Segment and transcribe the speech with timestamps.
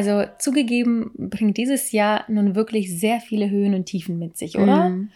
[0.00, 4.88] Also zugegeben bringt dieses Jahr nun wirklich sehr viele Höhen und Tiefen mit sich, oder?
[4.88, 5.10] Mhm.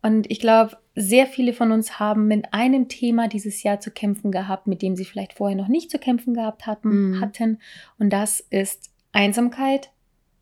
[0.00, 4.32] Und ich glaube, sehr viele von uns haben mit einem Thema dieses Jahr zu kämpfen
[4.32, 7.10] gehabt, mit dem sie vielleicht vorher noch nicht zu kämpfen gehabt hatten.
[7.10, 7.20] Mhm.
[7.20, 7.58] hatten.
[7.98, 9.90] Und das ist Einsamkeit.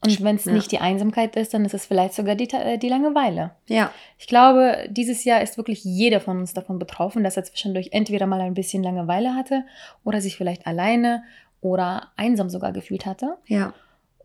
[0.04, 0.52] Und wenn es Ja.
[0.52, 3.50] nicht die Einsamkeit ist, dann ist es vielleicht sogar die, äh, die Langeweile.
[3.68, 7.88] Ja, Ich glaube, dieses Jahr ist wirklich jeder von uns davon betroffen, dass er zwischendurch
[7.90, 9.64] entweder mal ein bisschen Langeweile hatte
[10.04, 11.24] oder sich vielleicht alleine
[11.60, 13.36] oder einsam sogar gefühlt hatte.
[13.46, 13.72] ja.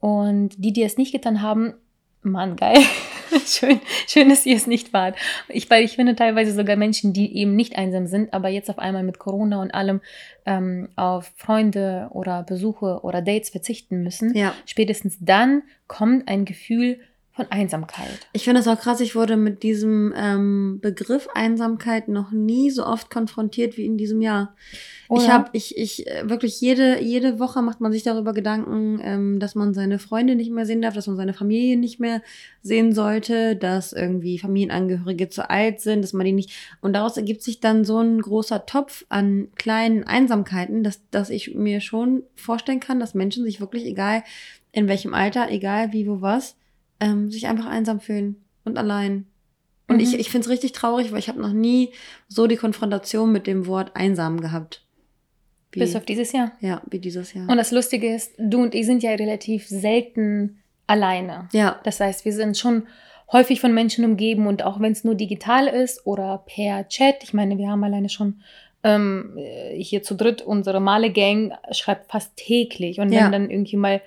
[0.01, 1.73] Und die, die es nicht getan haben,
[2.21, 2.77] Mann, geil.
[3.45, 5.15] schön, schön, dass ihr es nicht wart.
[5.47, 8.79] Ich, weil ich finde teilweise sogar Menschen, die eben nicht einsam sind, aber jetzt auf
[8.79, 10.01] einmal mit Corona und allem
[10.45, 14.35] ähm, auf Freunde oder Besuche oder Dates verzichten müssen.
[14.35, 14.53] Ja.
[14.65, 16.99] Spätestens dann kommt ein Gefühl
[17.35, 18.27] von Einsamkeit.
[18.31, 22.85] Ich finde es auch krass, ich wurde mit diesem ähm, Begriff Einsamkeit noch nie so
[22.85, 24.55] oft konfrontiert wie in diesem Jahr.
[25.05, 25.33] Ich Oder?
[25.33, 29.53] habe, ich, ich, äh, wirklich jede, jede Woche macht man sich darüber Gedanken, ähm, dass
[29.53, 32.21] man seine Freunde nicht mehr sehen darf, dass man seine Familie nicht mehr
[32.61, 36.51] sehen sollte, dass irgendwie Familienangehörige zu alt sind, dass man die nicht.
[36.79, 41.53] Und daraus ergibt sich dann so ein großer Topf an kleinen Einsamkeiten, dass, dass ich
[41.53, 44.23] mir schon vorstellen kann, dass Menschen sich wirklich, egal
[44.71, 46.55] in welchem Alter, egal wie, wo, was,
[46.99, 49.25] ähm, sich einfach einsam fühlen und allein.
[49.87, 50.01] Und Mhm.
[50.01, 51.91] ich, ich finde es richtig traurig, weil ich habe noch nie
[52.27, 54.81] so die Konfrontation mit dem Wort einsam gehabt.
[55.71, 56.53] Wie, Bis auf dieses Jahr.
[56.61, 57.49] ja, wie dieses Jahr.
[57.49, 61.49] Und das Lustige ist, du und ich sind ja relativ selten alleine.
[61.51, 62.87] ja, Das heißt, wir sind schon
[63.31, 67.33] häufig von Menschen umgeben und auch wenn es nur digital ist oder per Chat, ich
[67.33, 68.41] meine, wir haben alleine schon
[68.83, 73.29] ähm, äh, hier zu dritt unsere Male-Gang schreibt fast täglich und wenn Ja.
[73.31, 74.01] dann irgendwie mal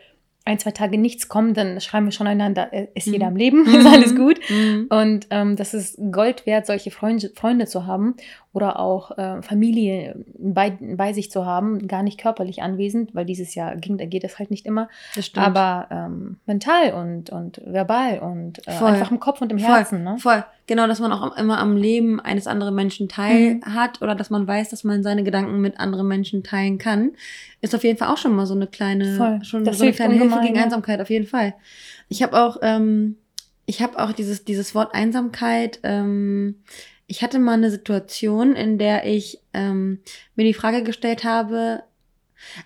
[0.48, 3.12] ein, zwei Tage nichts kommt, dann schreiben wir schon einander, äh, ist Mhm.
[3.12, 4.40] jeder am Leben, ist alles gut.
[4.48, 4.86] Mhm.
[4.88, 8.14] Und ähm, das ist Gold wert, solche Freunde, Freunde zu haben
[8.54, 13.54] oder auch äh, Familie bei, bei sich zu haben, gar nicht körperlich anwesend, weil dieses
[13.54, 15.46] Jahr ging, da geht es halt nicht immer, Das stimmt.
[15.46, 18.88] aber ähm, mental und, und verbal und äh, Voll.
[18.88, 20.02] einfach im Kopf und im Voll, Herzen.
[20.02, 20.16] Ne?
[20.18, 20.44] voll.
[20.66, 23.74] Genau, dass man auch immer am Leben eines anderen Menschen teil Mhm.
[23.74, 27.12] hat oder dass man weiß, dass man seine Gedanken mit anderen Menschen teilen kann,
[27.60, 29.44] ist auf jeden Fall auch schon mal so eine kleine, Voll.
[29.44, 30.64] schon Das so eine kleine Hilfe gegen ja.
[30.64, 31.54] Einsamkeit, auf jeden Fall.
[32.08, 33.16] Ich habe auch, ähm,
[33.66, 36.56] ich habe auch dieses, dieses Wort Einsamkeit, ähm,
[37.08, 40.00] ich hatte mal eine Situation, in der ich ähm,
[40.36, 41.82] mir die Frage gestellt habe,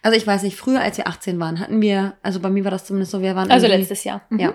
[0.02, 2.70] also ich weiß nicht, früher als wir 18 waren, hatten wir, also bei mir war
[2.70, 4.20] das zumindest so, wir waren Also letztes Jahr.
[4.28, 4.38] Mhm.
[4.38, 4.54] ja.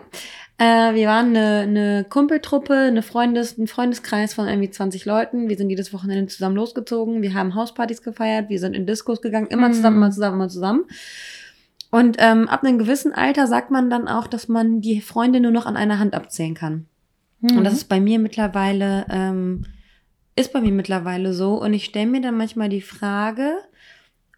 [0.59, 5.49] Äh, wir waren eine, eine Kumpeltruppe, eine Freundes, ein Freundeskreis von irgendwie 20 Leuten.
[5.49, 7.21] Wir sind jedes Wochenende zusammen losgezogen.
[7.21, 8.49] Wir haben Hauspartys gefeiert.
[8.49, 9.47] Wir sind in Diskos gegangen.
[9.47, 9.73] Immer Mhm.
[9.73, 10.85] zusammen, immer zusammen, immer zusammen.
[11.91, 15.51] Und ähm, ab einem gewissen Alter sagt man dann auch, dass man die Freunde nur
[15.51, 16.85] noch an einer Hand abzählen kann.
[17.41, 17.57] Mhm.
[17.59, 19.63] Und das ist bei mir mittlerweile, ähm,
[20.37, 21.55] ist bei mir mittlerweile so.
[21.55, 23.57] Und ich stelle mir dann manchmal die Frage,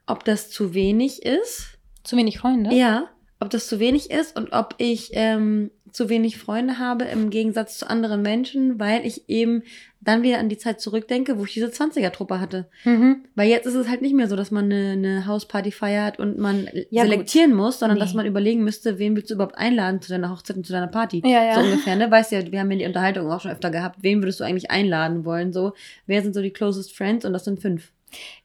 [0.07, 1.77] ob das zu wenig ist.
[2.03, 2.73] zu wenig Freunde.
[2.73, 7.29] Ja, ob das zu wenig ist und ob ich ähm, zu wenig Freunde habe im
[7.29, 9.63] Gegensatz zu anderen Menschen, weil ich eben
[10.01, 12.69] dann wieder an die Zeit zurückdenke, wo ich diese 20er-Truppe hatte.
[12.85, 13.25] Mhm.
[13.35, 16.37] Weil jetzt ist es halt nicht mehr so, dass man eine, eine Hausparty feiert und
[16.37, 18.03] man Ja, selektieren muss, sondern Nee.
[18.05, 20.87] dass man überlegen müsste, wen willst du überhaupt einladen zu deiner Hochzeit und zu deiner
[20.87, 21.21] Party.
[21.25, 21.55] Ja, ja.
[21.55, 22.09] So ungefähr, ne?
[22.09, 23.97] Weißt ja, wir haben ja die Unterhaltung auch schon öfter gehabt.
[24.01, 25.51] Wen würdest du eigentlich einladen wollen?
[25.51, 25.73] So,
[26.07, 27.25] wer sind so die closest friends?
[27.25, 27.91] Und das sind fünf.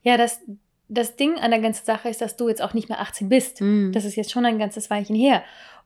[0.01, 0.41] Ja, das,
[0.89, 3.61] das Ding an der ganzen Sache ist, dass du jetzt auch nicht mehr 18 bist.
[3.61, 3.93] Mhm.
[3.93, 5.41] Das ist jetzt schon ein ganzes Weilchen her.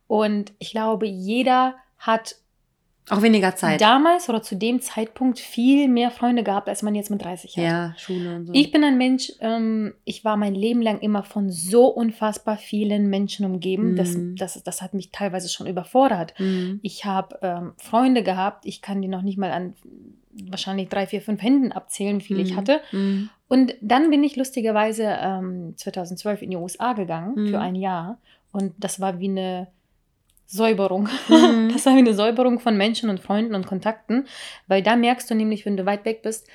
[0.07, 2.38] Und ich glaube, jeder hat
[3.09, 3.81] auch weniger Zeit.
[3.81, 7.64] damals oder zu dem Zeitpunkt viel mehr Freunde gehabt, als man jetzt mit 30 hat.
[7.64, 8.53] ja, Schule und so.
[8.53, 13.09] Ich bin ein Mensch, ähm, ich war mein Leben lang immer von so unfassbar vielen
[13.09, 13.96] Menschen umgeben.
[13.96, 14.36] Das, Mhm.
[14.36, 16.34] das, das hat mich teilweise schon überfordert.
[16.39, 16.80] Mhm.
[16.84, 19.74] Ich habe ähm, Freunde gehabt, ich kann die noch nicht mal an
[20.50, 22.57] wahrscheinlich drei, vier, fünf Händen abzählen, wie viele ich Mhm.
[22.57, 22.81] hatte.
[22.92, 23.30] Mhm.
[23.48, 27.48] Und dann bin ich lustigerweise ähm, 2012 in die USA gegangen Mhm.
[27.48, 28.19] für ein Jahr.
[28.51, 29.68] Und das war wie eine
[30.50, 31.07] Säuberung.
[31.28, 31.69] Mhm.
[31.74, 34.28] Das war wie eine Säuberung von Menschen und Freunden und Kontakten.
[34.68, 36.48] Weil da merkst du nämlich, wenn du weit weg bist,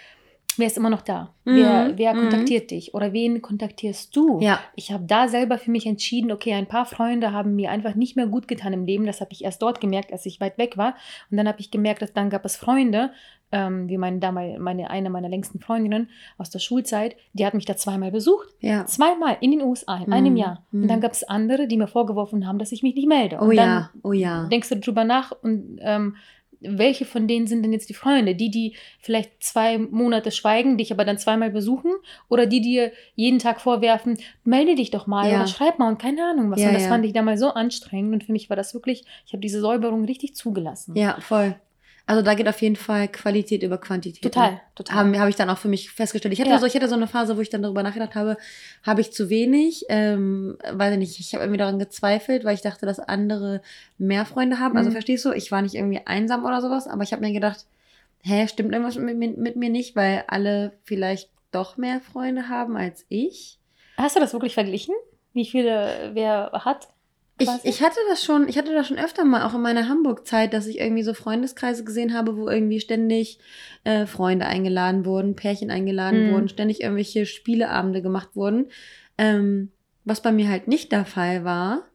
[0.58, 1.34] wer ist immer noch da?
[1.44, 1.56] Mhm.
[1.56, 2.20] Wer, wer Mhm.
[2.20, 2.94] kontaktiert dich?
[2.94, 4.40] Oder wen kontaktierst du?
[4.40, 4.60] Ja.
[4.76, 8.16] Ich habe da selber für mich entschieden, okay, ein paar Freunde haben mir einfach nicht
[8.16, 9.06] mehr gut getan im Leben.
[9.06, 10.94] Das habe ich erst dort gemerkt, als ich weit weg war.
[11.30, 13.10] Und dann habe ich gemerkt, dass dann gab es Freunde,
[13.52, 16.08] ähm, wie meine, damals, meine, eine meiner längsten Freundinnen
[16.38, 18.48] aus der Schulzeit, die hat mich da zweimal besucht.
[18.60, 18.84] Ja.
[18.86, 20.36] Zweimal in den USA, in einem Mhm.
[20.38, 20.66] Jahr.
[20.72, 20.82] Mhm.
[20.82, 23.38] Und dann gab es andere, die mir vorgeworfen haben, dass ich mich nicht melde.
[23.40, 24.48] Oh und ja, dann oh ja.
[24.48, 26.16] denkst du drüber nach und ähm,
[26.60, 28.34] welche von denen sind denn jetzt die Freunde?
[28.34, 31.92] Die, die vielleicht zwei Monate schweigen, dich aber dann zweimal besuchen?
[32.28, 35.36] Oder die, die dir jeden Tag vorwerfen, melde dich doch mal Ja.
[35.36, 36.60] oder schreib mal und keine Ahnung was.
[36.60, 36.88] Ja, und das ja.
[36.88, 40.04] fand ich damals so anstrengend und für mich war das wirklich, ich habe diese Säuberung
[40.04, 40.96] richtig zugelassen.
[40.96, 41.56] Ja, voll.
[42.06, 44.22] Also da geht auf jeden Fall Qualität über Quantität.
[44.22, 44.60] Total, ne?
[44.74, 44.96] total.
[44.96, 46.34] Habe hab ich dann auch für mich festgestellt.
[46.34, 46.58] Ich hatte, Ja.
[46.58, 48.36] so, ich hatte so eine Phase, wo ich dann darüber nachgedacht habe,
[48.82, 49.86] habe ich zu wenig?
[49.88, 53.62] Ähm, weiß ich nicht, ich habe irgendwie daran gezweifelt, weil ich dachte, dass andere
[53.96, 54.76] mehr Freunde haben.
[54.76, 54.94] Also Mhm.
[54.94, 57.64] verstehst du, ich war nicht irgendwie einsam oder sowas, aber ich habe mir gedacht,
[58.22, 62.76] hä, stimmt irgendwas mit, mir- mit mir nicht, weil alle vielleicht doch mehr Freunde haben
[62.76, 63.58] als ich.
[63.96, 64.94] Hast du das wirklich verglichen?
[65.32, 66.88] Wie viele wer hat?
[67.36, 70.52] Ich, ich hatte das schon, ich hatte das schon öfter mal, auch in meiner Hamburg-Zeit,
[70.54, 73.40] dass ich irgendwie so Freundeskreise gesehen habe, wo irgendwie ständig
[73.82, 76.32] äh, Freunde eingeladen wurden, Pärchen eingeladen Mhm.
[76.32, 78.66] wurden, ständig irgendwelche Spieleabende gemacht wurden.
[79.18, 79.72] Ähm,
[80.04, 81.88] was bei mir halt nicht der Fall war.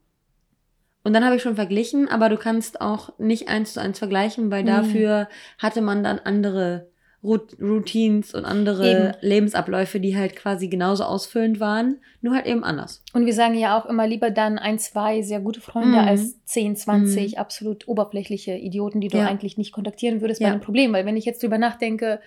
[1.03, 4.51] Und dann habe ich schon verglichen, aber du kannst auch nicht eins zu eins vergleichen,
[4.51, 4.67] weil Mhm.
[4.67, 6.88] dafür hatte man dann andere
[7.23, 13.03] Routines und andere Lebensabläufe, die halt quasi genauso ausfüllend waren, nur halt eben anders.
[13.13, 16.07] Und wir sagen ja auch immer lieber dann ein, zwei sehr gute Freunde Mhm.
[16.07, 19.25] als 10, 20 absolut oberflächliche Idioten, die du Ja.
[19.27, 20.47] eigentlich nicht kontaktieren würdest Ja.
[20.47, 20.93] bei einem Problem.
[20.93, 22.21] Weil wenn ich jetzt drüber nachdenke,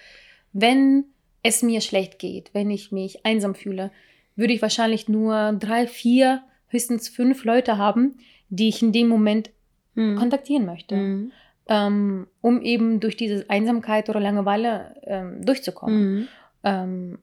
[0.52, 1.04] wenn
[1.42, 3.90] es mir schlecht geht, wenn ich mich einsam fühle,
[4.36, 8.18] würde ich wahrscheinlich nur drei, vier, höchstens fünf Leute haben,
[8.48, 9.50] die ich in dem Moment
[9.94, 10.16] Mhm.
[10.16, 11.32] kontaktieren möchte, Mhm.
[11.68, 16.14] Ähm, um eben durch diese Einsamkeit oder Langeweile ähm, durchzukommen.
[16.14, 16.28] Mhm.
[16.64, 17.18] Ähm,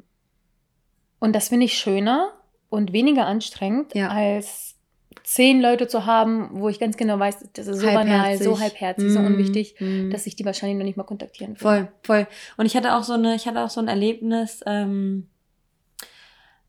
[1.19, 2.31] und das finde ich schöner
[2.69, 4.09] und weniger anstrengend, Ja.
[4.09, 4.75] als
[5.23, 9.11] zehn Leute zu haben, wo ich ganz genau weiß, das ist so banal, so halbherzig,
[9.11, 9.25] so Mhm.
[9.27, 10.09] unwichtig, Mhm.
[10.11, 11.57] dass ich die wahrscheinlich noch nicht mal kontaktieren will.
[11.59, 12.27] Voll, voll.
[12.57, 15.27] Und ich hatte auch so eine, ich hatte auch so ein Erlebnis, ähm,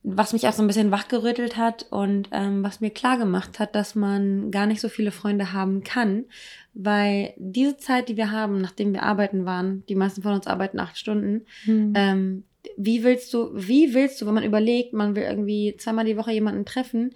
[0.02, 3.74] was mich auch so ein bisschen wachgerüttelt hat und ähm, was mir klar gemacht hat,
[3.74, 6.24] dass man gar nicht so viele Freunde haben kann,
[6.72, 10.80] weil diese Zeit, die wir haben, nachdem wir arbeiten waren, die meisten von uns arbeiten
[10.80, 11.92] acht Stunden, Hm.
[11.94, 12.44] ähm,
[12.76, 16.32] wie willst du, wie willst du, wenn man überlegt, man will irgendwie zweimal die Woche
[16.32, 17.14] jemanden treffen,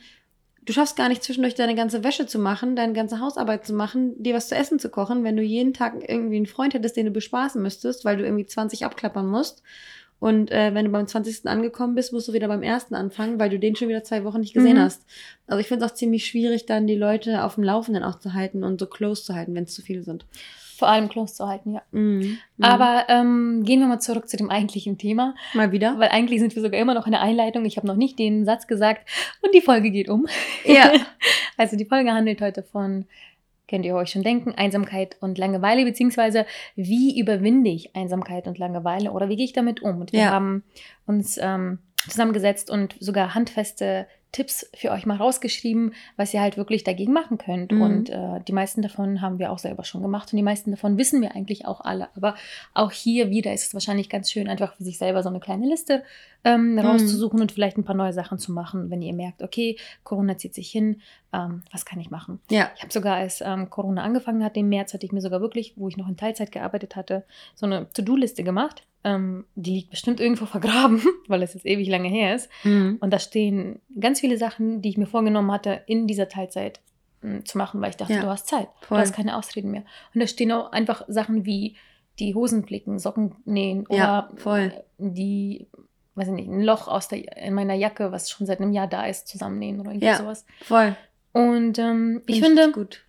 [0.64, 4.22] du schaffst gar nicht zwischendurch deine ganze Wäsche zu machen, deine ganze Hausarbeit zu machen,
[4.22, 7.06] dir was zu essen zu kochen, wenn du jeden Tag irgendwie einen Freund hättest, den
[7.06, 9.62] du bespaßen müsstest, weil du irgendwie 20 abklappern musst.
[10.24, 11.46] Und äh, wenn du beim 20.
[11.46, 14.40] angekommen bist, musst du wieder beim ersten anfangen, weil du den schon wieder zwei Wochen
[14.40, 14.80] nicht gesehen Mhm.
[14.80, 15.04] hast.
[15.46, 18.32] Also ich finde es auch ziemlich schwierig, dann die Leute auf dem Laufenden auch zu
[18.32, 20.24] halten und so close zu halten, wenn es zu viele sind.
[20.78, 21.82] Vor allem close zu halten, ja.
[21.90, 22.38] Mhm.
[22.56, 22.64] Mhm.
[22.64, 25.98] Aber ähm, gehen wir mal zurück zu dem eigentlichen Thema, mal wieder.
[25.98, 27.66] weil eigentlich sind wir sogar immer noch in der Einleitung.
[27.66, 29.06] Ich habe noch nicht den Satz gesagt
[29.42, 30.26] und die Folge geht um.
[30.64, 30.90] Ja.
[31.56, 33.04] Also die Folge handelt heute von,
[33.74, 39.10] könnt ihr euch schon denken, Einsamkeit und Langeweile, beziehungsweise wie überwinde ich Einsamkeit und Langeweile
[39.10, 40.00] oder wie gehe ich damit um?
[40.00, 40.30] Und wir Ja.
[40.30, 40.62] haben
[41.06, 46.82] uns ähm, zusammengesetzt und sogar handfeste Tipps für euch mal rausgeschrieben, was ihr halt wirklich
[46.82, 47.70] dagegen machen könnt.
[47.70, 47.80] Mhm.
[47.80, 50.98] Und äh, die meisten davon haben wir auch selber schon gemacht und die meisten davon
[50.98, 52.08] wissen wir eigentlich auch alle.
[52.16, 52.34] Aber
[52.74, 55.68] auch hier wieder ist es wahrscheinlich ganz schön, einfach für sich selber so eine kleine
[55.68, 56.02] Liste
[56.42, 60.36] ähm, rauszusuchen und vielleicht ein paar neue Sachen zu machen, wenn ihr merkt, okay, Corona
[60.36, 61.00] zieht sich hin,
[61.32, 62.40] ähm, was kann ich machen?
[62.50, 62.72] Ja.
[62.74, 65.74] Ich habe sogar, als ähm, Corona angefangen hat, im März, hatte ich mir sogar wirklich,
[65.76, 68.82] wo ich noch in Teilzeit gearbeitet hatte, so eine To-Do-Liste gemacht.
[69.04, 72.48] Ähm, die liegt bestimmt irgendwo vergraben, weil es jetzt ewig lange her ist.
[72.64, 72.96] Mhm.
[73.00, 76.80] Und da stehen ganz viele Sachen, die ich mir vorgenommen hatte, in dieser Teilzeit
[77.20, 78.68] mh, zu machen, weil ich dachte, Ja, du hast Zeit.
[78.80, 78.96] voll.
[78.98, 79.84] Du hast keine Ausreden mehr.
[80.14, 81.76] Und da stehen auch einfach Sachen wie
[82.18, 84.72] die Hosen flicken, Socken nähen oder Ja, voll.
[84.98, 85.66] die,
[86.14, 88.86] weiß ich nicht, ein Loch aus der, in meiner Jacke, was schon seit einem Jahr
[88.86, 90.16] da ist, zusammennähen oder irgendwie Ja.
[90.16, 90.46] sowas.
[90.62, 90.96] Voll.
[91.32, 93.04] Und ähm, ich Find finde, gut.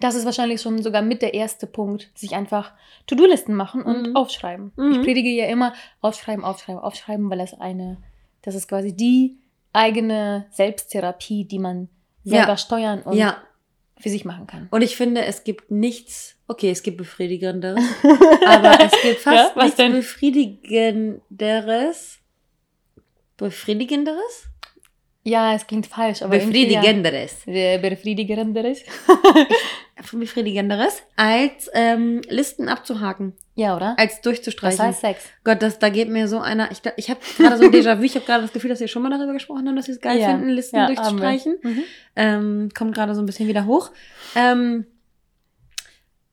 [0.00, 2.72] Das ist wahrscheinlich schon sogar mit der erste Punkt, sich einfach
[3.06, 4.16] To-Do-Listen machen und Mhm.
[4.16, 4.72] aufschreiben.
[4.76, 4.92] Mhm.
[4.92, 7.98] Ich predige ja immer aufschreiben, aufschreiben, aufschreiben, weil das eine,
[8.42, 9.36] das ist quasi die
[9.72, 11.88] eigene Selbsttherapie, die man
[12.24, 12.56] selber Ja.
[12.56, 13.36] steuern und Ja.
[13.98, 14.68] für sich machen kann.
[14.70, 17.82] Und ich finde, es gibt nichts, okay, es gibt befriedigenderes,
[18.46, 19.92] aber es gibt fast Ja, was nichts denn?
[19.92, 22.18] befriedigenderes.
[23.36, 24.46] Befriedigenderes?
[25.22, 27.42] Ja, es klingt falsch, aber Befriedigenderes.
[27.46, 28.82] Ja, befriedigenderes.
[30.12, 33.98] Befriedigenderes, als ähm, Listen abzuhaken, ja, oder?
[33.98, 34.82] als Das durchzustreichen.
[34.86, 35.24] heißt Sex.
[35.44, 36.70] Gott, das, da geht mir so einer.
[36.72, 38.02] Ich, ich habe gerade so ein Déjà-vu.
[38.02, 40.00] Ich habe gerade das Gefühl, dass wir schon mal darüber gesprochen haben, dass wir es
[40.00, 40.30] geil Ja.
[40.30, 41.58] finden, Listen Ja, durchzustreichen.
[41.62, 41.84] Mhm.
[42.16, 43.90] Ähm, kommt gerade so ein bisschen wieder hoch.
[44.34, 44.86] Ähm,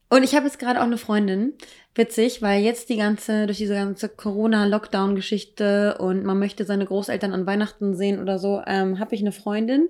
[0.10, 1.53] und ich habe jetzt gerade auch eine Freundin.
[1.98, 7.46] Witzig, weil jetzt die ganze, durch diese ganze Corona-Lockdown-Geschichte und man möchte seine Großeltern an
[7.46, 9.89] Weihnachten sehen oder so, ähm, habe ich eine Freundin,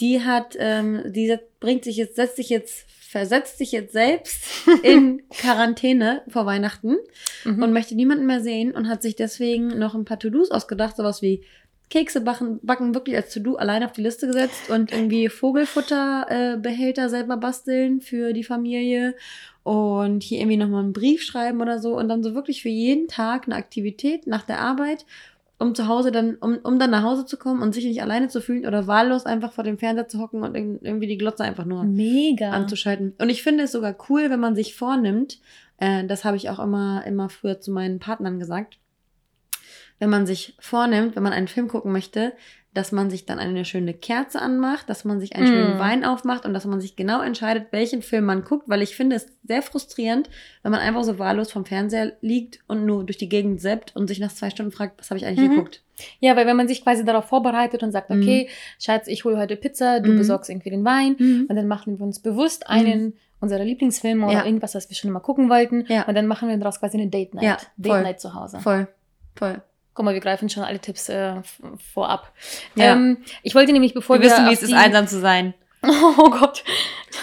[0.00, 4.44] die hat, ähm, die bringt sich jetzt, setzt sich jetzt, versetzt sich jetzt selbst
[4.82, 6.96] in Quarantäne vor Weihnachten
[7.44, 7.62] Mhm.
[7.62, 11.22] und möchte niemanden mehr sehen und hat sich deswegen noch ein paar To-Dos ausgedacht, sowas
[11.22, 11.42] wie
[11.90, 17.08] Kekse backen, backen wirklich als To-Do allein auf die Liste gesetzt und irgendwie Vogelfutterbehälter äh,
[17.08, 19.14] selber basteln für die Familie
[19.68, 23.06] und hier irgendwie nochmal einen Brief schreiben oder so und dann so wirklich für jeden
[23.06, 25.04] Tag eine Aktivität nach der Arbeit,
[25.58, 28.28] um zu Hause dann, um, um dann nach Hause zu kommen und sich nicht alleine
[28.28, 31.66] zu fühlen oder wahllos einfach vor dem Fernseher zu hocken und irgendwie die Glotze einfach
[31.66, 32.48] nur Mega.
[32.48, 33.12] anzuschalten.
[33.18, 35.38] Und ich finde es sogar cool, wenn man sich vornimmt,
[35.76, 38.78] äh, das habe ich auch immer, immer früher zu meinen Partnern gesagt,
[39.98, 42.32] wenn man sich vornimmt, wenn man einen Film gucken möchte,
[42.74, 45.48] dass man sich dann eine schöne Kerze anmacht, dass man sich einen Mm.
[45.48, 48.94] schönen Wein aufmacht und dass man sich genau entscheidet, welchen Film man guckt, weil ich
[48.94, 50.28] finde es sehr frustrierend,
[50.62, 54.06] wenn man einfach so wahllos vom Fernseher liegt und nur durch die Gegend seppt und
[54.06, 55.54] sich nach zwei Stunden fragt, was habe ich eigentlich Mhm.
[55.56, 55.82] geguckt?
[56.20, 58.20] Ja, weil wenn man sich quasi darauf vorbereitet und sagt, Mhm.
[58.22, 58.48] okay,
[58.78, 60.16] Schatz, ich hole heute Pizza, du Mhm.
[60.18, 61.16] besorgst irgendwie den Wein
[61.48, 64.44] und dann machen wir uns bewusst einen unserer Lieblingsfilme oder Ja.
[64.44, 66.02] irgendwas, was wir schon immer gucken wollten Ja.
[66.06, 68.02] und dann machen wir daraus quasi eine Date Night, Ja, Date.
[68.02, 68.60] Night zu Hause.
[68.60, 68.88] Voll,
[69.36, 69.62] voll.
[69.98, 71.42] Guck mal, wir greifen schon alle Tipps äh,
[71.92, 72.32] vorab.
[72.76, 72.92] Ja.
[72.92, 75.54] Ähm, ich wollte nämlich, bevor Wir wir, wissen, wie es ist, einsam zu sein.
[75.82, 76.62] Oh Gott.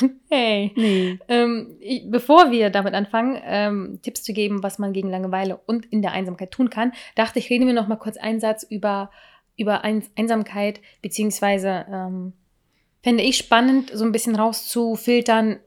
[0.30, 0.74] Hey.
[0.76, 1.18] Nee.
[1.30, 1.78] Ähm,
[2.08, 6.12] bevor wir damit anfangen, ähm, Tipps zu geben, was man gegen Langeweile und in der
[6.12, 9.10] Einsamkeit tun kann, dachte ich, reden wir noch mal kurz einen Satz über,
[9.56, 12.34] über Eins Einsamkeit, beziehungsweise ähm,
[13.04, 15.60] fände ich spannend, so ein bisschen rauszufiltern,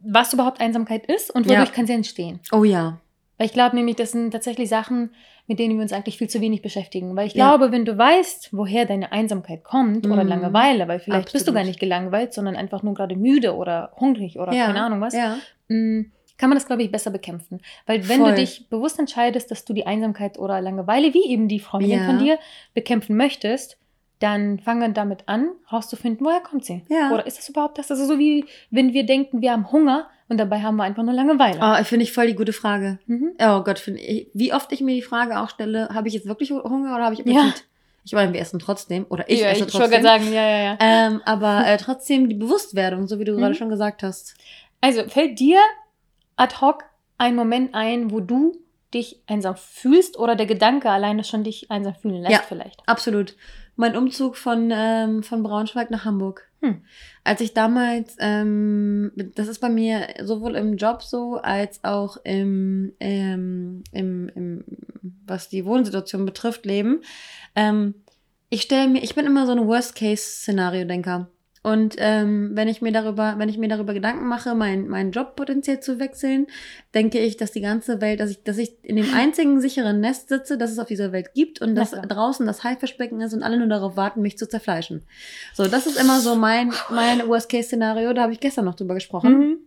[0.00, 1.74] was überhaupt Einsamkeit ist und wodurch Ja.
[1.74, 2.40] kann sie entstehen.
[2.50, 2.98] Oh ja.
[3.38, 5.14] Weil ich glaube nämlich, das sind tatsächlich Sachen,
[5.50, 7.16] mit denen wir uns eigentlich viel zu wenig beschäftigen.
[7.16, 7.48] Weil ich Ja.
[7.56, 10.28] glaube, wenn du weißt, woher deine Einsamkeit kommt oder Mhm.
[10.30, 11.56] Langeweile, weil vielleicht bist du Absolut.
[11.56, 14.66] gar nicht gelangweilt, sondern einfach nur gerade müde oder hungrig oder ja.
[14.66, 15.38] keine Ahnung was, Ja.
[15.66, 16.04] mh,
[16.38, 17.60] kann man das, glaube ich, besser bekämpfen.
[17.86, 18.30] Weil wenn Voll.
[18.30, 22.18] du dich bewusst entscheidest, dass du die Einsamkeit oder Langeweile, wie eben die Freundin von
[22.20, 22.38] dir,
[22.72, 23.76] bekämpfen möchtest,
[24.20, 26.82] dann fangen damit an, rauszufinden, woher kommt sie?
[26.88, 27.10] Ja.
[27.12, 27.90] Oder ist das überhaupt das?
[27.90, 31.14] Also so wie, wenn wir denken, wir haben Hunger und dabei haben wir einfach nur
[31.14, 31.58] Langeweile.
[31.60, 32.98] Oh, finde ich voll die gute Frage.
[33.06, 33.32] Mhm.
[33.40, 36.26] Oh Gott, finde ich, wie oft ich mir die Frage auch stelle, habe ich jetzt
[36.26, 37.36] wirklich Hunger oder habe ich Appetit?
[37.36, 37.52] Ja.
[38.04, 39.90] Ich meine, wir essen trotzdem oder ich ja, esse ich trotzdem.
[39.90, 40.78] gerade sagen, ja, ja, ja.
[40.80, 43.38] Ähm, aber äh, trotzdem die Bewusstwerdung, so wie du Mhm.
[43.38, 44.34] gerade schon gesagt hast.
[44.80, 45.58] Also fällt dir
[46.36, 46.84] ad hoc
[47.18, 48.56] ein Moment ein, wo du
[48.94, 52.40] dich einsam fühlst oder der Gedanke alleine schon dich einsam fühlen lässt Ja.
[52.48, 52.80] vielleicht?
[52.86, 53.36] Absolut.
[53.80, 56.46] Mein Umzug von, ähm, von Braunschweig nach Hamburg.
[56.60, 56.82] Hm.
[57.24, 62.92] Als ich damals, ähm, das ist bei mir sowohl im Job so, als auch im,
[63.00, 64.64] ähm, im, im
[65.24, 67.00] was die Wohnsituation betrifft, Leben.
[67.56, 67.94] Ähm,
[68.50, 71.30] ich stelle mir, ich bin immer so ein Worst-Case-Szenario-Denker.
[71.62, 75.36] Und ähm, wenn ich mir darüber, wenn ich mir darüber Gedanken mache, mein, meinen Job
[75.36, 76.46] potenziell zu wechseln,
[76.94, 80.30] denke ich, dass die ganze Welt, dass ich, dass ich in dem einzigen sicheren Nest
[80.30, 82.06] sitze, das es auf dieser Welt gibt und dass klar.
[82.06, 85.02] draußen das Haifischbecken ist und alle nur darauf warten, mich zu zerfleischen.
[85.52, 88.14] So, das ist immer so mein, mein Worst-Case-Szenario.
[88.14, 89.38] Da habe ich gestern noch drüber gesprochen.
[89.38, 89.58] Mhm.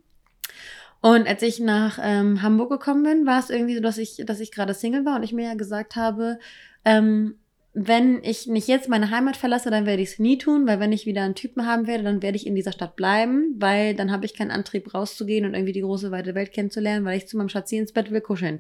[1.00, 4.40] Und als ich nach ähm, Hamburg gekommen bin, war es irgendwie so, dass ich, dass
[4.40, 6.40] ich gerade Single war und ich mir ja gesagt habe,
[6.86, 7.36] ähm,
[7.76, 10.92] wenn ich nicht jetzt meine Heimat verlasse, dann werde ich es nie tun, weil wenn
[10.92, 14.12] ich wieder einen Typen haben werde, dann werde ich in dieser Stadt bleiben, weil dann
[14.12, 17.36] habe ich keinen Antrieb rauszugehen und irgendwie die große weite Welt kennenzulernen, weil ich zu
[17.36, 18.60] meinem Schatzi ins Bett will kuscheln.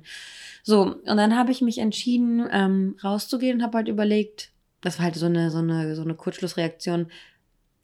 [0.63, 4.49] So, und dann habe ich mich entschieden, ähm, rauszugehen und habe halt überlegt,
[4.81, 7.07] das war halt so eine, so eine, so eine Kurzschlussreaktion,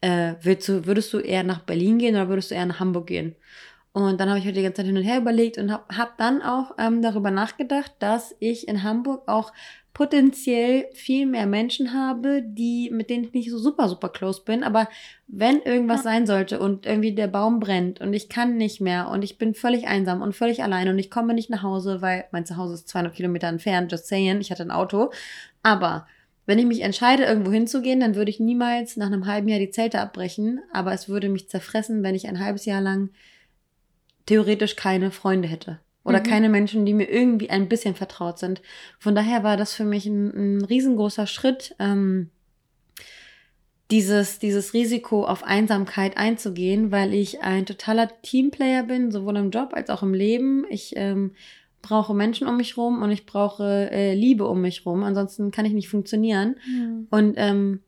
[0.00, 3.06] äh, willst du, würdest du eher nach Berlin gehen oder würdest du eher nach Hamburg
[3.06, 3.36] gehen?
[3.92, 6.16] Und dann habe ich halt die ganze Zeit hin und her überlegt und habe hab
[6.16, 9.52] dann auch ähm, darüber nachgedacht, dass ich in Hamburg auch
[10.00, 14.64] potenziell viel mehr Menschen habe, die, mit denen ich nicht so super, super close bin.
[14.64, 14.88] Aber
[15.26, 19.22] wenn irgendwas sein sollte und irgendwie der Baum brennt und ich kann nicht mehr und
[19.22, 22.46] ich bin völlig einsam und völlig allein und ich komme nicht nach Hause, weil mein
[22.46, 25.10] Zuhause ist 200 Kilometer entfernt, just saying, ich hatte ein Auto.
[25.62, 26.06] Aber
[26.46, 29.70] wenn ich mich entscheide, irgendwo hinzugehen, dann würde ich niemals nach einem halben Jahr die
[29.70, 30.62] Zelte abbrechen.
[30.72, 33.10] Aber es würde mich zerfressen, wenn ich ein halbes Jahr lang
[34.24, 35.78] theoretisch keine Freunde hätte.
[36.10, 36.24] Oder Mhm.
[36.24, 38.60] keine Menschen, die mir irgendwie ein bisschen vertraut sind.
[38.98, 42.30] Von daher war das für mich ein, ein riesengroßer Schritt, ähm,
[43.90, 49.70] dieses, dieses Risiko auf Einsamkeit einzugehen, weil ich ein totaler Teamplayer bin, sowohl im Job
[49.72, 50.64] als auch im Leben.
[50.70, 51.32] Ich ähm,
[51.82, 55.02] brauche Menschen um mich rum und ich brauche äh, Liebe um mich rum.
[55.02, 56.56] Ansonsten kann ich nicht funktionieren.
[56.68, 57.06] Mhm.
[57.10, 57.80] Und ähm,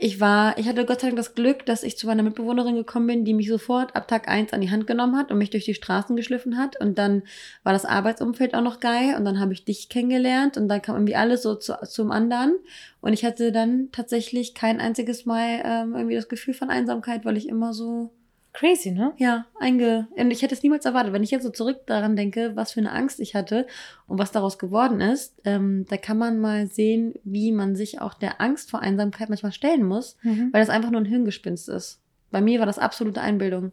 [0.00, 3.06] ich war, ich hatte Gott sei Dank das Glück, dass ich zu meiner Mitbewohnerin gekommen
[3.06, 5.64] bin, die mich sofort ab Tag eins an die Hand genommen hat und mich durch
[5.64, 6.78] die Straßen geschliffen hat.
[6.78, 7.22] Und dann
[7.62, 10.96] war das Arbeitsumfeld auch noch geil und dann habe ich dich kennengelernt und dann kam
[10.96, 12.58] irgendwie alles so zu, zum anderen.
[13.00, 17.38] Und ich hatte dann tatsächlich kein einziges Mal ähm, irgendwie das Gefühl von Einsamkeit, weil
[17.38, 18.10] ich immer so
[18.52, 19.12] Crazy, ne?
[19.18, 20.08] ja, einge.
[20.16, 21.12] Ich hätte es niemals erwartet.
[21.12, 23.66] Wenn ich jetzt so zurück daran denke, was für eine Angst ich hatte
[24.06, 28.14] und was daraus geworden ist, ähm, da kann man mal sehen, wie man sich auch
[28.14, 30.48] der Angst vor Einsamkeit manchmal stellen muss, Mhm.
[30.52, 32.00] weil das einfach nur ein Hirngespinst ist.
[32.30, 33.72] Bei mir war das absolute Einbildung.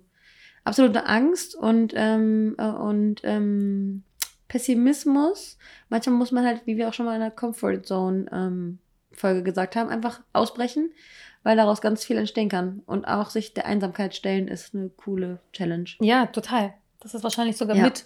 [0.66, 4.04] Absolute Angst und, ähm, äh, und ähm,
[4.48, 5.58] Pessimismus.
[5.90, 8.80] Manchmal muss man halt, wie wir auch schon mal in der Comfort Zone ähm,
[9.12, 10.92] Folge gesagt haben, einfach ausbrechen,
[11.46, 12.82] weil daraus ganz viel entstehen kann.
[12.88, 15.86] Und auch sich der Einsamkeit stellen ist eine coole Challenge.
[16.02, 16.74] Ja, total.
[17.00, 17.84] Das ist wahrscheinlich sogar Ja.
[17.84, 18.06] mit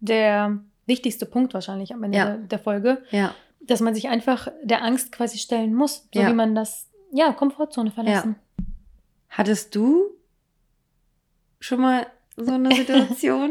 [0.00, 2.36] der wichtigste Punkt wahrscheinlich am Ende Ja.
[2.38, 3.34] der, Folge, Ja.
[3.60, 7.90] dass man sich einfach der Angst quasi stellen muss, so wie man das, ja, Komfortzone
[7.90, 8.36] verlassen.
[9.28, 10.06] Hattest du
[11.60, 12.06] schon mal
[12.38, 13.50] so eine Situation,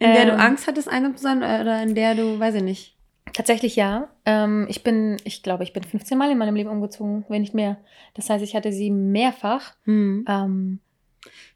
[0.00, 0.40] in der du Ähm.
[0.40, 2.96] Angst hattest, einsam zu sein oder in der du, weiß ich nicht.
[3.32, 4.08] Tatsächlich ja.
[4.26, 7.54] Ähm, ich bin, ich glaube, ich bin 15 Mal in meinem Leben umgezogen, wenn nicht
[7.54, 7.76] mehr.
[8.14, 9.74] Das heißt, ich hatte sie mehrfach.
[9.84, 10.24] Hm.
[10.28, 10.80] Ähm,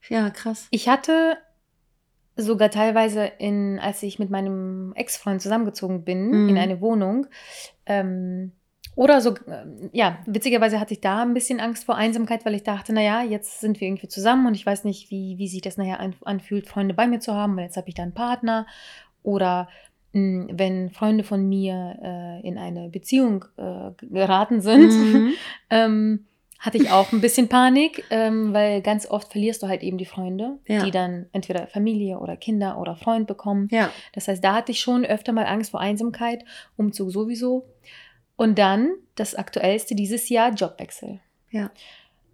[0.09, 0.69] Ja, krass.
[0.71, 1.37] ich hatte
[2.37, 6.49] sogar teilweise in, als ich mit meinem Ex-Freund zusammengezogen bin, Mhm.
[6.49, 7.26] in eine Wohnung.
[7.87, 8.52] Ähm,
[8.97, 12.62] oder so, ähm, ja, witzigerweise hatte ich da ein bisschen Angst vor Einsamkeit, weil ich
[12.62, 15.76] dachte, naja, jetzt sind wir irgendwie zusammen und ich weiß nicht, wie, wie sich das
[15.76, 18.66] nachher an, anfühlt, Freunde bei mir zu haben, weil jetzt habe ich da einen Partner.
[19.23, 19.69] Oder
[20.14, 25.33] wenn Freunde von mir äh, in eine Beziehung äh, geraten sind, Mhm.
[25.71, 26.26] ähm,
[26.61, 30.06] hatte ich auch ein bisschen Panik, ähm, weil ganz oft verlierst du halt eben die
[30.06, 30.83] Freunde, Ja.
[30.83, 33.68] die dann entweder Familie oder Kinder oder Freund bekommen.
[33.71, 33.90] Ja.
[34.14, 36.42] Das heißt, da hatte ich schon öfter mal Angst vor Einsamkeit,
[36.76, 37.66] Umzug sowieso.
[38.37, 41.21] Und dann das aktuellste dieses Jahr, Jobwechsel.
[41.50, 41.71] Ja.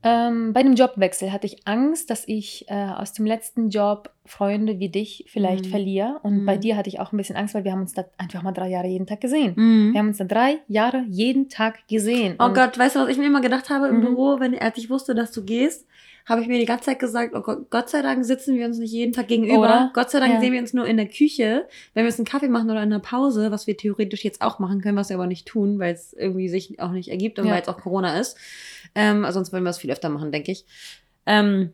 [0.02, 4.78] Ähm, bei dem Jobwechsel hatte ich Angst, dass ich äh, aus dem letzten Job Freunde
[4.78, 5.70] wie dich vielleicht Mhm.
[5.70, 6.20] verliere.
[6.22, 6.60] Und bei Mhm.
[6.60, 8.68] dir hatte ich auch ein bisschen Angst, weil wir haben uns da einfach mal drei
[8.70, 9.52] Jahre jeden Tag gesehen.
[9.56, 9.92] Mhm.
[9.92, 12.36] Wir haben uns dann drei Jahre jeden Tag gesehen.
[12.38, 14.00] Oh Und- Gott, weißt du, was ich mir immer gedacht habe im Mhm.
[14.06, 15.86] Büro, wenn als ich wusste, dass du gehst,
[16.26, 18.78] habe ich mir die ganze Zeit gesagt, oh Gott, Gott sei Dank sitzen wir uns
[18.78, 19.58] nicht jeden Tag gegenüber.
[19.58, 19.90] Oder?
[19.94, 20.40] Gott sei Dank Ja.
[20.40, 22.92] sehen wir uns nur in der Küche, wenn wir uns einen Kaffee machen oder in
[22.92, 25.92] einer Pause, was wir theoretisch jetzt auch machen können, was wir aber nicht tun, weil
[25.94, 27.52] es irgendwie sich auch nicht ergibt und Ja.
[27.54, 28.36] weil es auch Corona ist.
[28.94, 30.64] Ähm, also sonst würden wir es viel öfter machen, denke ich.
[31.26, 31.72] Ähm,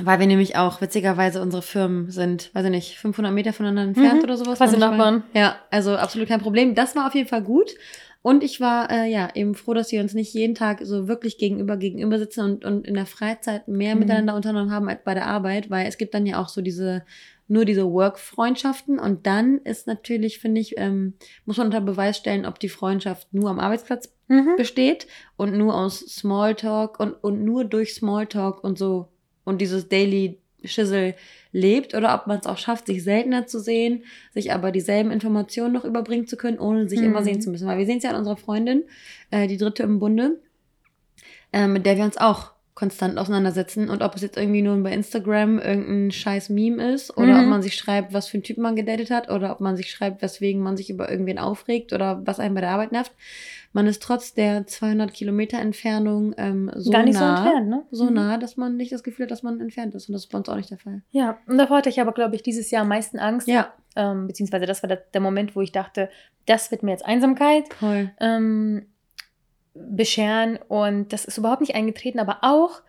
[0.00, 4.18] weil wir nämlich auch witzigerweise unsere Firmen sind, weiß ich nicht, 500 Meter voneinander entfernt
[4.18, 4.24] Mhm.
[4.24, 4.58] oder sowas.
[4.58, 4.76] Quasi.
[4.78, 5.24] Nachbarn.
[5.34, 6.74] Ja, also absolut kein Problem.
[6.74, 7.74] Das war auf jeden Fall gut.
[8.22, 11.38] Und ich war äh, ja eben froh, dass wir uns nicht jeden Tag so wirklich
[11.38, 14.00] gegenüber gegenüber sitzen und, und in der Freizeit mehr Mhm.
[14.00, 17.04] miteinander unternommen haben als bei der Arbeit, weil es gibt dann ja auch so diese
[17.50, 21.14] nur diese Work-Freundschaften und dann ist natürlich, finde ich, ähm,
[21.46, 24.56] muss man unter Beweis stellen, ob die Freundschaft nur am Arbeitsplatz Mhm.
[24.56, 29.08] besteht und nur aus Smalltalk und, und nur durch Smalltalk und so
[29.44, 31.14] und dieses Daily Schissel
[31.52, 34.02] lebt oder ob man es auch schafft, sich seltener zu sehen,
[34.34, 37.06] sich aber dieselben Informationen noch überbringen zu können, ohne sich Mhm.
[37.06, 37.66] immer sehen zu müssen.
[37.68, 38.84] Weil wir sehen es ja an unserer Freundin,
[39.30, 40.40] äh, die dritte im Bunde,
[41.52, 44.92] äh, mit der wir uns auch konstant auseinandersetzen und ob es jetzt irgendwie nur bei
[44.92, 47.40] Instagram irgendein scheiß Meme ist oder Mhm.
[47.40, 49.90] ob man sich schreibt, was für einen Typ man gedatet hat oder ob man sich
[49.90, 53.10] schreibt, weswegen man sich über irgendwen aufregt oder was einen bei der Arbeit nervt.
[53.72, 57.82] Man ist trotz der 200 Kilometer Entfernung ähm, so Gar nicht nah, so entfernt, ne?
[57.90, 58.14] so Mhm.
[58.14, 60.38] nah, dass man nicht das Gefühl hat, dass man entfernt ist und das ist bei
[60.38, 61.02] uns auch nicht der Fall.
[61.10, 63.46] Ja, und davor hatte ich aber, glaube ich, dieses Jahr am meisten Angst.
[63.48, 66.08] Ja, Ähm, beziehungsweise das war der, der Moment, wo ich dachte,
[66.46, 67.64] das wird mir jetzt Einsamkeit
[68.20, 68.86] ähm,
[69.74, 70.58] bescheren.
[70.68, 72.82] Und das ist überhaupt nicht eingetreten, aber auch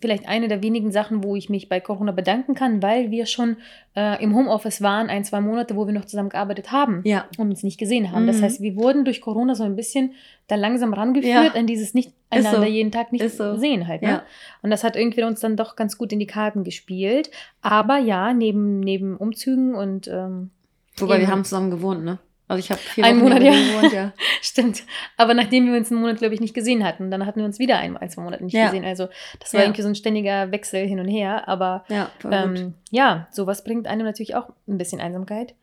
[0.00, 3.56] vielleicht eine der wenigen Sachen, wo ich mich bei Corona bedanken kann, weil wir schon
[3.96, 7.48] äh, im Homeoffice waren, ein, zwei Monate, wo wir noch zusammen gearbeitet haben Ja, und
[7.50, 8.26] uns nicht gesehen haben.
[8.28, 8.42] Das Mhm.
[8.42, 10.12] heißt, wir wurden durch Corona so ein bisschen
[10.46, 11.60] da langsam rangeführt Ja.
[11.60, 12.66] an dieses nicht einander so.
[12.66, 13.56] jeden Tag nicht so.
[13.56, 14.02] sehen halt.
[14.02, 14.08] Ne?
[14.08, 14.22] ja.
[14.62, 17.30] Und das hat irgendwie uns dann doch ganz gut in die Karten gespielt.
[17.60, 20.50] Aber ja, neben, neben Umzügen und ähm,
[20.98, 22.18] Wobei wir haben zusammen gewohnt, ne?
[22.50, 23.60] Also ich habe vier Einen Wochen Monat, mit ja.
[23.78, 24.12] gewohnt, ja.
[24.42, 24.82] stimmt.
[25.16, 27.58] Aber nachdem wir uns einen Monat, glaube ich, nicht gesehen hatten, dann hatten wir uns
[27.60, 28.66] wieder ein, ein zwei Monate nicht Ja.
[28.66, 28.84] gesehen.
[28.84, 29.08] Also
[29.38, 29.66] das war Ja.
[29.66, 31.46] irgendwie so ein ständiger Wechsel hin und her.
[31.48, 35.54] Aber Ja, ähm, ja, sowas bringt einem natürlich auch ein bisschen Einsamkeit.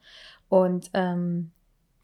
[0.47, 1.51] Und ähm,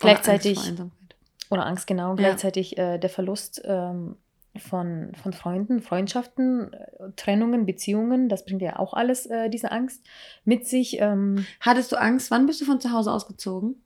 [0.01, 1.15] Oder gleichzeitig, Angst Einsamkeit.
[1.49, 4.17] oder Angst, genau, gleichzeitig äh, der Verlust ähm,
[4.57, 10.03] von, von Freunden, Freundschaften, äh, Trennungen, Beziehungen, das bringt ja auch alles äh, diese Angst
[10.43, 10.99] mit sich.
[10.99, 12.29] Ähm, Hattest du Angst?
[12.31, 13.81] Wann bist du von zu Hause ausgezogen?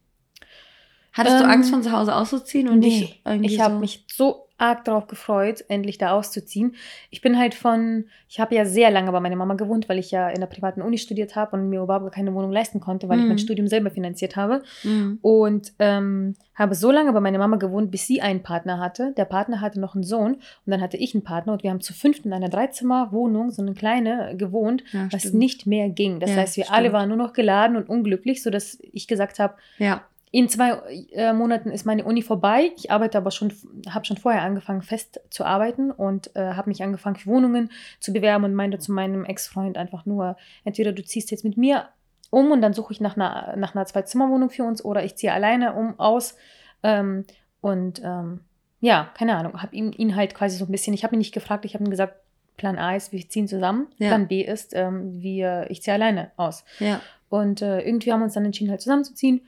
[1.17, 3.79] Hattest du Ähm, Angst, von zu Hause auszuziehen und nee, irgendwie ich habe so?
[3.79, 6.73] mich so arg darauf gefreut, endlich da auszuziehen.
[7.11, 10.09] Ich bin halt von, ich habe ja sehr lange bei meiner Mama gewohnt, weil ich
[10.09, 13.19] ja in der privaten Uni studiert habe und mir überhaupt keine Wohnung leisten konnte, weil
[13.19, 13.39] ich mein Mhm.
[13.39, 14.63] Studium selber finanziert habe.
[14.83, 15.19] Mhm.
[15.21, 19.13] Und ähm, habe so lange bei meiner Mama gewohnt, bis sie einen Partner hatte.
[19.15, 21.81] Der Partner hatte noch einen Sohn und dann hatte ich einen Partner und wir haben
[21.81, 25.35] zu fünft in einer Dreizimmerwohnung, so eine kleine, gewohnt, Ja, was stimmt.
[25.35, 26.19] nicht mehr ging.
[26.19, 26.77] Das Ja, heißt, wir stimmt.
[26.79, 30.01] alle waren nur noch geladen und unglücklich, sodass ich gesagt habe, Ja,
[30.37, 30.73] in zwei
[31.13, 32.71] äh, Monaten ist meine Uni vorbei.
[32.77, 33.51] Ich arbeite aber schon,
[33.89, 38.13] habe schon vorher angefangen, fest zu arbeiten und äh, habe mich angefangen, für Wohnungen zu
[38.13, 41.87] bewerben und meinte zu meinem Ex-Freund einfach nur, entweder du ziehst jetzt mit mir
[42.29, 45.33] um und dann suche ich nach einer, nach einer Zwei-Zimmer-Wohnung für uns oder ich ziehe
[45.33, 46.35] alleine um aus.
[46.83, 47.25] Ähm,
[47.59, 48.41] und ähm,
[48.79, 51.33] ja, keine Ahnung, habe ihn, ihn halt quasi so ein bisschen, ich habe ihn nicht
[51.33, 52.13] gefragt, ich habe ihm gesagt,
[52.57, 53.87] Plan A ist, wir ziehen zusammen.
[53.97, 54.09] Ja.
[54.09, 56.63] Plan B ist, ähm, wir, ich ziehe alleine aus.
[56.77, 57.01] ja.
[57.27, 59.41] Und äh, irgendwie haben wir uns dann entschieden, halt zusammenzuziehen.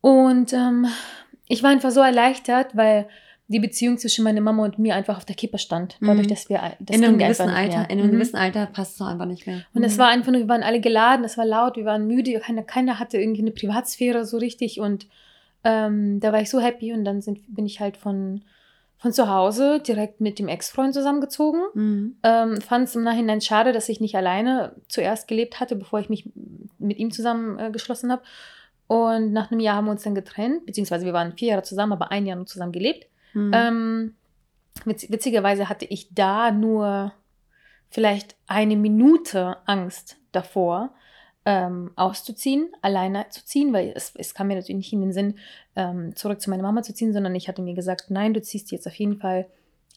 [0.00, 0.86] Und ähm,
[1.48, 3.08] ich war einfach so erleichtert, weil
[3.48, 5.96] die Beziehung zwischen meiner Mama und mir einfach auf der Kippe stand.
[6.00, 6.30] Dadurch, Mhm.
[6.30, 8.12] dass wir das in einem gewissen Alter, in einem Mhm.
[8.12, 9.62] gewissen Alter passt es einfach nicht mehr.
[9.74, 9.98] Und es Mhm.
[9.98, 13.00] war einfach nur, wir waren alle geladen, es war laut, wir waren müde, keiner, keiner
[13.00, 15.08] hatte irgendwie eine Privatsphäre so richtig und
[15.64, 18.42] ähm, da war ich so happy und dann sind, bin ich halt von,
[18.98, 21.60] von zu Hause direkt mit dem Ex-Freund zusammengezogen.
[21.74, 22.16] Mhm.
[22.22, 26.08] Ähm, Fand es im Nachhinein schade, dass ich nicht alleine zuerst gelebt hatte, bevor ich
[26.08, 26.30] mich
[26.78, 27.72] mit ihm zusammen äh,
[28.08, 28.22] habe.
[28.90, 31.92] Und nach einem Jahr haben wir uns dann getrennt, beziehungsweise wir waren vier Jahre zusammen,
[31.92, 33.06] aber ein Jahr nur zusammen gelebt.
[33.34, 33.52] Mhm.
[33.54, 34.14] Ähm,
[34.84, 37.12] witz, witzigerweise hatte ich da nur
[37.88, 40.90] vielleicht eine Minute Angst davor,
[41.44, 45.38] ähm, auszuziehen, alleine zu ziehen, weil es, es kam mir natürlich nicht in den Sinn,
[45.76, 48.72] ähm, zurück zu meiner Mama zu ziehen, sondern ich hatte mir gesagt, nein, du ziehst
[48.72, 49.46] jetzt auf jeden Fall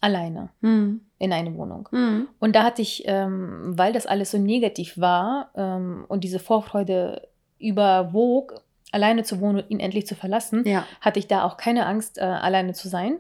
[0.02, 1.02] alleine Mhm.
[1.18, 1.90] in eine Wohnung.
[1.92, 2.28] Mhm.
[2.38, 7.28] Und da hatte ich, ähm, weil das alles so negativ war ähm, und diese Vorfreude
[7.58, 8.62] überwog,
[8.94, 10.86] alleine zu wohnen und ihn endlich zu verlassen, Ja.
[11.02, 13.18] hatte ich da auch keine Angst, äh, alleine zu sein.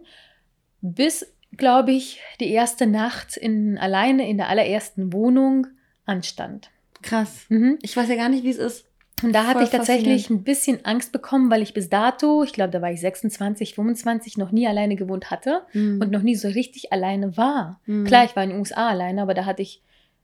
[0.81, 5.67] Bis, glaube ich, die erste Nacht in, alleine in der allerersten Wohnung
[6.05, 6.69] anstand.
[7.01, 7.45] Krass.
[7.49, 7.79] Mhm.
[7.81, 8.85] Ich weiß ja gar nicht, wie es ist.
[9.21, 12.51] Und da hatte Voll ich tatsächlich ein bisschen Angst bekommen, weil ich bis dato, ich
[12.51, 16.01] glaube, da war ich 26, 25, noch nie alleine gewohnt hatte Mhm.
[16.01, 17.79] und noch nie so richtig alleine war.
[17.85, 18.03] Mhm.
[18.05, 19.81] Klar, ich war in den USA alleine, aber da hatte ich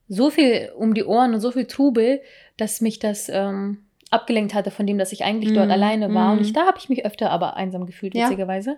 [0.09, 2.19] so viel um die Ohren und so viel Trubel,
[2.57, 5.71] dass mich das ähm, abgelenkt hatte von dem, dass ich eigentlich dort Mhm.
[5.71, 6.31] alleine war.
[6.31, 6.43] Und Mhm.
[6.45, 8.25] ich, da habe ich mich öfter aber einsam gefühlt, Ja.
[8.25, 8.77] witzigerweise.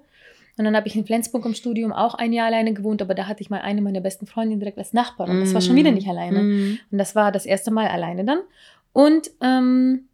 [0.58, 3.28] Und dann habe ich in Flensburg im Studium auch ein Jahr alleine gewohnt, aber da
[3.28, 5.40] hatte ich mal eine meiner besten Freundinnen direkt als Nachbarin.
[5.40, 6.40] Das war schon wieder nicht alleine.
[6.44, 6.80] Mhm.
[6.92, 8.40] Und das war das erste Mal alleine dann.
[8.94, 10.10] Und ähm,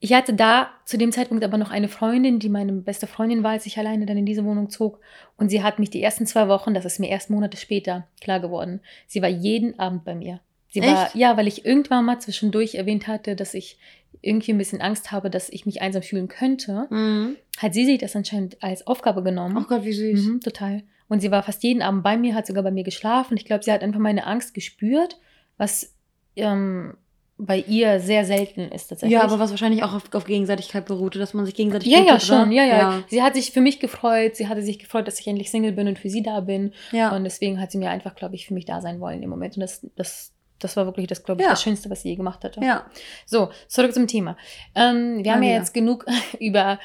[0.00, 3.50] ich hatte da zu dem Zeitpunkt aber noch eine Freundin, die meine beste Freundin war,
[3.50, 5.00] als ich alleine dann in diese Wohnung zog.
[5.36, 8.38] Und sie hat mich die ersten zwei Wochen, das ist mir erst Monate später klar
[8.38, 10.38] geworden, sie war jeden Abend bei mir.
[10.70, 11.14] Sie war, Echt?
[11.14, 13.78] ja, weil ich irgendwann mal zwischendurch erwähnt hatte, dass ich
[14.20, 17.36] irgendwie ein bisschen Angst habe, dass ich mich einsam fühlen könnte, Mhm.
[17.58, 19.56] hat sie sich das anscheinend als Aufgabe genommen.
[19.58, 20.24] Oh Gott, wie süß.
[20.24, 20.82] Mhm, total.
[21.08, 23.36] Und sie war fast jeden Abend bei mir, hat sogar bei mir geschlafen.
[23.36, 25.18] Ich glaube, sie hat einfach meine Angst gespürt,
[25.56, 25.94] was
[26.36, 26.94] ähm,
[27.38, 29.14] bei ihr sehr selten ist tatsächlich.
[29.16, 32.18] Ja, aber was wahrscheinlich auch auf, auf Gegenseitigkeit beruhte, dass man sich gegenseitig ja, ja,
[32.20, 32.52] schon, oder?
[32.52, 34.34] ja, ja, Sie hat sich für mich gefreut.
[34.36, 36.72] Sie hatte sich gefreut, dass ich endlich Single bin und für sie da bin.
[36.90, 37.14] Ja.
[37.14, 39.56] Und deswegen hat sie mir einfach, glaube ich, für mich da sein wollen im Moment.
[39.56, 41.50] Und das, das, das war wirklich das, glaube ich, Ja.
[41.52, 42.60] das Schönste, was sie je gemacht hatte.
[42.60, 42.86] ja.
[43.26, 44.36] So, zurück zum Thema.
[44.74, 45.58] Ähm, wir Mal haben ja wieder.
[45.58, 46.04] jetzt genug
[46.40, 46.78] über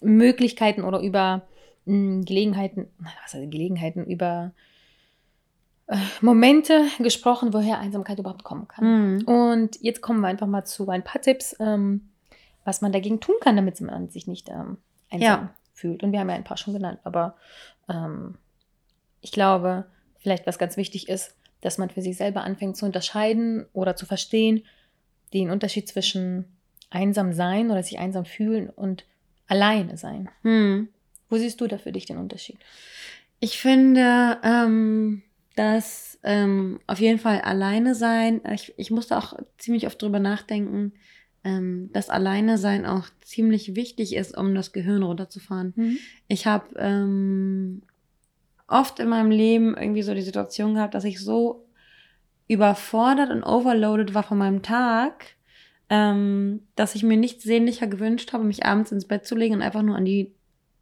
[0.00, 1.42] Möglichkeiten oder über
[1.86, 4.52] mh, Gelegenheiten, was heißt Gelegenheiten, über
[5.86, 9.16] äh, Momente gesprochen, woher Einsamkeit überhaupt kommen kann.
[9.16, 9.24] Mhm.
[9.24, 12.08] Und jetzt kommen wir einfach mal zu ein paar Tipps, ähm,
[12.64, 14.78] was man dagegen tun kann, damit man sich nicht ähm,
[15.10, 15.54] einsam Ja.
[15.74, 16.02] fühlt.
[16.02, 17.36] Und wir haben ja ein paar schon genannt, aber
[17.88, 18.36] ähm,
[19.20, 19.84] ich glaube,
[20.18, 21.34] vielleicht was ganz wichtig ist,
[21.64, 24.64] dass man für sich selber anfängt zu unterscheiden oder zu verstehen,
[25.32, 26.44] den Unterschied zwischen
[26.90, 29.04] einsam sein oder sich einsam fühlen und
[29.46, 30.28] alleine sein.
[30.42, 30.88] Mhm.
[31.30, 32.58] Wo siehst du da für dich den Unterschied?
[33.40, 35.22] Ich finde, ähm,
[35.56, 40.92] dass ähm, auf jeden Fall alleine sein, ich, ich musste auch ziemlich oft drüber nachdenken,
[41.44, 45.98] ähm, dass alleine sein auch ziemlich wichtig ist, um das Gehirn runterzufahren.
[46.28, 47.82] Ich habe ähm,
[48.66, 51.66] oft in meinem Leben irgendwie so die Situation gehabt, dass ich so
[52.48, 55.24] überfordert und overloaded war von meinem Tag,
[55.90, 59.62] ähm, dass ich mir nichts sehnlicher gewünscht habe, mich abends ins Bett zu legen und
[59.62, 60.32] einfach nur an die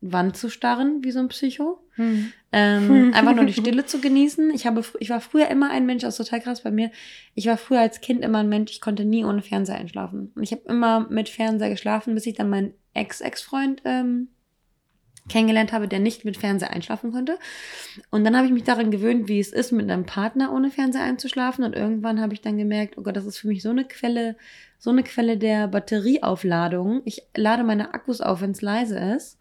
[0.00, 1.78] Wand zu starren, wie so ein Psycho.
[1.96, 2.32] Mhm.
[2.50, 4.50] Ähm, einfach nur die Stille zu genießen.
[4.50, 6.90] Ich, habe, ich war früher immer ein Mensch, das ist total krass bei mir.
[7.34, 10.32] Ich war früher als Kind immer ein Mensch, ich konnte nie ohne Fernseher einschlafen.
[10.34, 14.28] Und ich habe immer mit Fernseher geschlafen, bis ich dann meinen Ex-Ex-Freund ähm,
[15.32, 17.38] kennengelernt habe, der nicht mit Fernseher einschlafen konnte.
[18.10, 21.02] Und dann habe ich mich daran gewöhnt, wie es ist, mit einem Partner ohne Fernseher
[21.02, 21.64] einzuschlafen.
[21.64, 24.36] Und irgendwann habe ich dann gemerkt, oh Gott, das ist für mich so eine Quelle,
[24.78, 27.02] so eine Quelle der Batterieaufladung.
[27.04, 29.38] Ich lade meine Akkus auf, wenn es leise ist.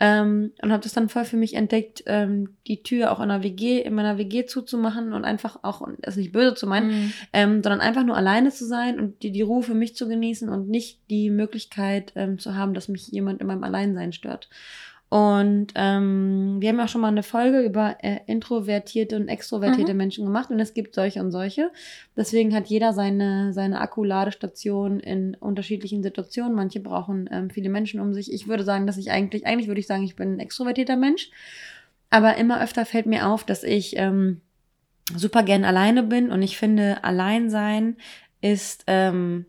[0.00, 3.44] Ähm, und habe das dann voll für mich entdeckt, ähm, die Tür auch in einer
[3.44, 6.88] WG, in meiner WG zuzumachen und einfach auch, und das ist nicht böse zu meinen,
[6.88, 7.12] Mhm.
[7.32, 10.48] ähm, sondern einfach nur alleine zu sein und die, die Ruhe für mich zu genießen
[10.48, 14.48] und nicht die Möglichkeit ähm, zu haben, dass mich jemand in meinem Alleinsein stört.
[15.12, 19.92] Und ähm, wir haben ja auch schon mal eine Folge über äh, introvertierte und extrovertierte
[19.92, 19.98] Mhm.
[19.98, 21.70] Menschen gemacht und es gibt solche und solche.
[22.16, 26.54] Deswegen hat jeder seine, seine Akkuladestation in unterschiedlichen Situationen.
[26.54, 28.32] Manche brauchen ähm, viele Menschen um sich.
[28.32, 31.28] Ich würde sagen, dass ich eigentlich, eigentlich würde ich sagen, ich bin ein extrovertierter Mensch.
[32.08, 34.40] Aber immer öfter fällt mir auf, dass ich ähm,
[35.14, 37.98] super gern alleine bin und ich finde, Alleinsein
[38.40, 39.44] ist ähm,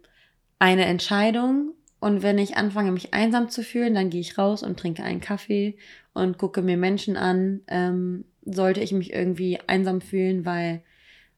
[0.60, 1.72] eine Entscheidung.
[2.04, 5.22] Und wenn ich anfange, mich einsam zu fühlen, dann gehe ich raus und trinke einen
[5.22, 5.78] Kaffee
[6.14, 7.62] und gucke mir Menschen an.
[7.68, 10.82] Ähm, sollte ich mich irgendwie einsam fühlen, weil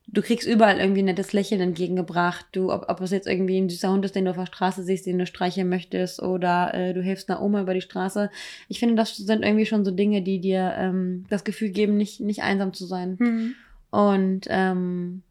[0.08, 2.48] du kriegst überall irgendwie ein nettes Lächeln entgegengebracht.
[2.52, 4.82] Du, ob, ob es jetzt irgendwie ein süßer Hund ist, den du auf der Straße
[4.82, 8.32] siehst, den du streicheln möchtest, oder äh, du hilfst einer Oma über die Straße.
[8.68, 12.22] Ich finde, das sind irgendwie schon so Dinge, die dir ähm, das Gefühl geben, nicht,
[12.22, 13.18] nicht einsam zu sein.
[13.20, 13.56] Mhm.
[13.92, 15.22] Und ähm,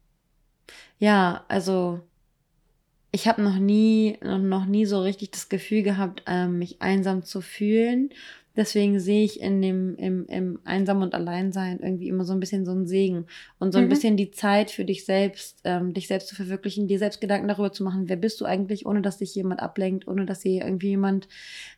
[0.97, 1.99] ja, also
[3.15, 7.39] ich habe noch nie, noch nie so richtig das Gefühl gehabt, ähm, mich einsam zu
[7.39, 8.09] fühlen.
[8.55, 12.65] Deswegen sehe ich in dem, im, im Einsam und Alleinsein irgendwie immer so ein bisschen
[12.65, 13.25] so einen Segen
[13.59, 13.89] und so ein Mhm.
[13.89, 17.71] bisschen die Zeit für dich selbst, ähm, dich selbst zu verwirklichen, dir selbst Gedanken darüber
[17.71, 20.89] zu machen, wer bist du eigentlich, ohne dass dich jemand ablenkt, ohne dass dir irgendwie
[20.89, 21.27] jemand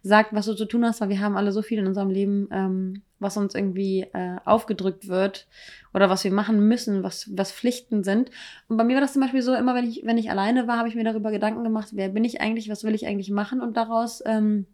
[0.01, 2.47] sagt, was du zu tun hast, weil wir haben alle so viel in unserem Leben,
[2.51, 5.47] ähm, was uns irgendwie äh, aufgedrückt wird
[5.93, 8.29] oder was wir machen müssen, was, was Pflichten sind.
[8.67, 10.77] Und bei mir war das zum Beispiel so, immer wenn ich, wenn ich alleine war,
[10.77, 13.61] habe ich mir darüber Gedanken gemacht, wer bin ich eigentlich, was will ich eigentlich machen
[13.61, 14.67] und daraus ähm,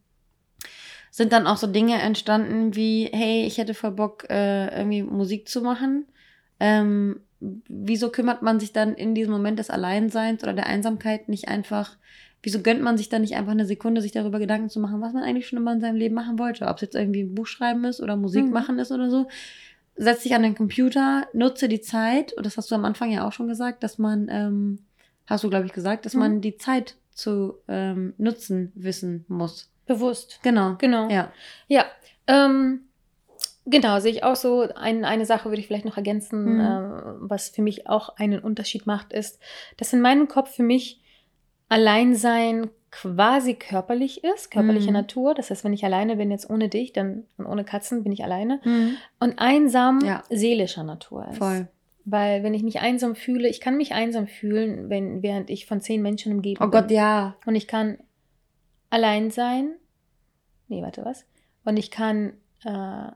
[1.16, 5.48] sind dann auch so Dinge entstanden wie, hey, ich hätte voll Bock, äh, irgendwie Musik
[5.48, 6.08] zu machen.
[6.60, 11.50] Ähm, wieso kümmert man sich dann in diesem Moment des Alleinseins oder der Einsamkeit nicht
[11.50, 11.98] einfach,
[12.42, 15.14] wieso gönnt man sich dann nicht einfach eine Sekunde, sich darüber Gedanken zu machen, was
[15.14, 16.66] man eigentlich schon immer in seinem Leben machen wollte?
[16.66, 18.52] Ob es jetzt irgendwie ein Buch schreiben ist oder Musik Mhm.
[18.54, 19.28] machen ist oder so.
[19.96, 23.28] Setz dich an den Computer, nutze die Zeit, und das hast du am Anfang ja
[23.28, 24.80] auch schon gesagt, dass man, ähm,
[25.28, 26.20] hast du, glaube ich, gesagt, dass Mhm.
[26.20, 29.70] man die Zeit zu ähm, nutzen wissen muss.
[29.96, 30.40] Bewusst.
[30.44, 30.76] Genau.
[30.78, 31.10] Genau.
[31.10, 31.32] Ja.
[31.68, 31.86] Ja,
[32.28, 32.82] ähm,
[33.66, 34.62] genau, sehe ich auch so.
[34.76, 36.60] Ein, eine Sache würde ich vielleicht noch ergänzen, Mhm.
[36.60, 39.40] äh, was für mich auch einen Unterschied macht, ist,
[39.78, 41.02] dass in meinem Kopf für mich
[41.70, 44.94] Alleinsein quasi körperlich ist, körperliche Mhm.
[44.94, 45.34] Natur.
[45.34, 48.24] Das heißt, wenn ich alleine bin, jetzt ohne dich dann, und ohne Katzen, bin ich
[48.24, 48.60] alleine.
[48.64, 48.98] Mhm.
[49.20, 50.24] Und einsam Ja.
[50.30, 51.38] seelischer Natur ist.
[51.40, 51.68] Voll.
[52.06, 55.82] Weil wenn ich mich einsam fühle, ich kann mich einsam fühlen, wenn, während ich von
[55.82, 56.82] zehn Menschen umgeben Oh bin.
[56.82, 57.36] Gott, ja.
[57.48, 57.98] Und ich kann
[58.92, 59.72] allein sein.
[60.74, 61.26] Nee, warte, was?
[61.66, 62.34] Und ich kann,
[62.66, 63.12] äh,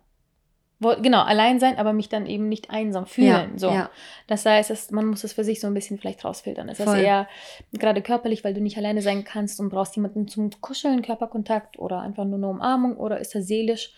[0.79, 3.53] wo, genau, allein sein, aber mich dann eben nicht einsam fühlen.
[3.53, 3.69] Ja, so.
[3.71, 3.89] ja.
[4.27, 6.69] Das heißt, es, man muss es für sich so ein bisschen vielleicht rausfiltern.
[6.69, 6.99] Es ist Voll.
[6.99, 7.27] eher
[7.73, 12.01] gerade körperlich, weil du nicht alleine sein kannst und brauchst jemanden zum Kuscheln, Körperkontakt oder
[12.01, 13.91] einfach nur eine Umarmung oder ist das seelisch?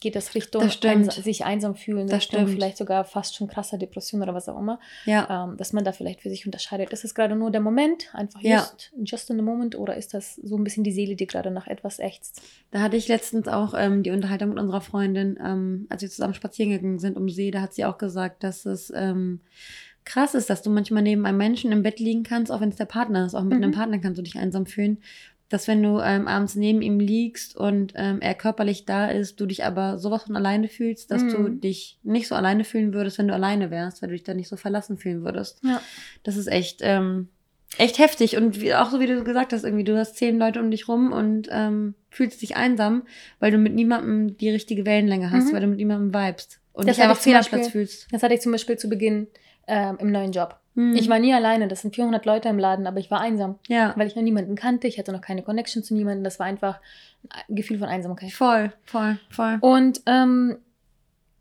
[0.00, 2.50] Geht das Richtung Das einsa- sich einsam fühlen, Das Richtung stimmt.
[2.54, 5.44] vielleicht sogar fast schon krasser Depression oder was auch immer, Ja.
[5.50, 6.90] ähm, dass man da vielleicht für sich unterscheidet.
[6.92, 8.58] Ist es gerade nur der Moment, einfach Ja.
[8.60, 11.50] just, just in the moment oder ist das so ein bisschen die Seele, die gerade
[11.50, 12.40] nach etwas ächzt?
[12.70, 16.34] Da hatte ich letztens auch ähm, die Unterhaltung mit unserer Freundin, ähm, als wir zusammen
[16.34, 19.40] spazieren gegangen sind um See, da hat sie auch gesagt, dass es ähm,
[20.04, 22.76] krass ist, dass du manchmal neben einem Menschen im Bett liegen kannst, auch wenn es
[22.76, 23.34] der Partner ist.
[23.34, 23.64] Auch mit Mhm.
[23.64, 24.98] einem Partner kannst du dich einsam fühlen.
[25.50, 29.46] Dass wenn du ähm, abends neben ihm liegst und ähm, er körperlich da ist, du
[29.46, 31.60] dich aber sowas von alleine fühlst, dass du Mhm.
[31.62, 34.48] dich nicht so alleine fühlen würdest, wenn du alleine wärst, weil du dich dann nicht
[34.48, 35.60] so verlassen fühlen würdest.
[35.64, 35.80] Ja.
[36.22, 37.28] Das ist echt, ähm,
[37.78, 38.36] echt heftig.
[38.36, 40.86] Und wie, auch so wie du gesagt hast, irgendwie, du hast zehn Leute um dich
[40.86, 43.04] rum und ähm, fühlst dich einsam,
[43.40, 45.52] weil du mit niemandem die richtige Wellenlänge hast, Mhm.
[45.54, 46.60] weil du mit niemandem vibest.
[46.74, 48.06] Und Das dich einfach ich zum fehl am Platz Beispiel- fühlst.
[48.12, 49.26] Das hatte ich zum Beispiel zu Beginn
[49.68, 50.58] ähm, im neuen Job.
[50.74, 50.94] Mhm.
[50.96, 53.92] Ich war nie alleine, das sind 400 Leute im Laden, aber ich war einsam, ja,
[53.96, 56.80] weil ich noch niemanden kannte, ich hatte noch keine Connection zu niemandem, das war einfach
[57.30, 58.30] ein Gefühl von Einsamkeit.
[58.30, 59.58] voll, voll, voll.
[59.60, 60.58] Und ähm,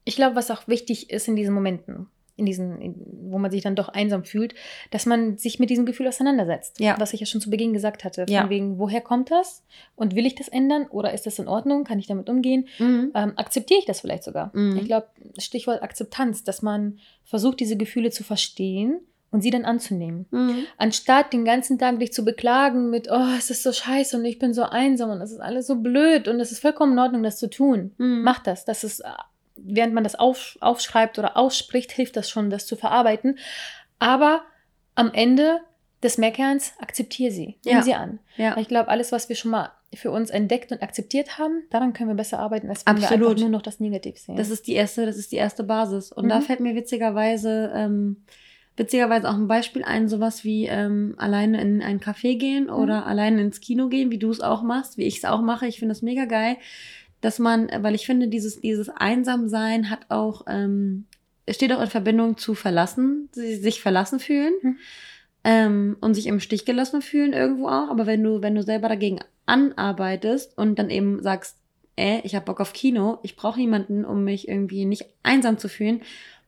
[0.06, 2.08] ich glaube, was auch wichtig ist in diesen Momenten,
[2.38, 2.96] in diesen, in,
[3.30, 4.54] wo man sich dann doch einsam fühlt,
[4.92, 6.80] dass man sich mit diesem Gefühl auseinandersetzt.
[6.80, 6.96] Ja.
[7.00, 8.26] Was ich ja schon zu Beginn gesagt hatte.
[8.26, 8.50] Von Ja.
[8.50, 9.64] wegen, woher kommt das?
[9.96, 10.88] Und will ich das ändern?
[10.90, 11.84] Oder ist das in Ordnung?
[11.84, 12.68] Kann ich damit umgehen?
[12.80, 13.12] Mhm.
[13.16, 14.52] Ähm, akzeptiere ich das vielleicht sogar?
[14.54, 14.78] Mhm.
[14.78, 19.00] Ich glaube, Stichwort Akzeptanz, dass man versucht, diese Gefühle zu verstehen
[19.32, 20.26] und sie dann anzunehmen.
[20.32, 20.66] Mhm.
[20.78, 24.40] Anstatt den ganzen Tag dich zu beklagen mit, oh, es ist so scheiße und ich
[24.40, 27.24] bin so einsam und es ist alles so blöd und es ist vollkommen in Ordnung,
[27.24, 27.92] das zu tun.
[27.98, 28.22] Mhm.
[28.24, 28.64] Mach das.
[28.64, 29.04] Das ist,
[29.64, 33.38] während man das auf, aufschreibt oder ausspricht, hilft das schon, das zu verarbeiten.
[34.00, 34.42] Aber
[34.96, 35.60] am Ende
[36.04, 37.58] des Meckerns akzeptiere sie.
[37.66, 37.82] Nimm Ja.
[37.82, 38.20] sie an.
[38.36, 38.58] Ja.
[38.58, 42.10] Ich glaube, alles, was wir schon mal für uns entdeckt und akzeptiert haben, daran können
[42.10, 43.30] wir besser arbeiten, als wenn wir Absolut.
[43.30, 44.36] einfach nur noch das Negativ sehen.
[44.36, 46.12] Das ist die erste, das ist die erste Basis.
[46.12, 46.44] Und da Mhm.
[46.44, 48.24] fällt mir witzigerweise, ähm,
[48.76, 52.70] witzigerweise auch ein Beispiel ein, sowas wie ähm, alleine in ein Café gehen Mhm.
[52.74, 55.66] oder alleine ins Kino gehen, wie du es auch machst, wie ich es auch mache.
[55.68, 56.58] Ich finde das mega geil,
[57.22, 61.06] dass man, weil ich finde, dieses, dieses Einsamsein hat auch, ähm,
[61.46, 64.54] es steht auch in Verbindung zu verlassen, sie- sich verlassen fühlen.
[64.62, 64.78] Mhm.
[65.44, 67.90] Ähm, und sich im Stich gelassen fühlen irgendwo auch.
[67.90, 71.58] Aber wenn du, wenn du selber dagegen anarbeitest und dann eben sagst,
[71.96, 75.70] ey, ich habe Bock auf Kino, ich brauche niemanden, um mich irgendwie nicht einsam zu
[75.70, 76.02] fühlen.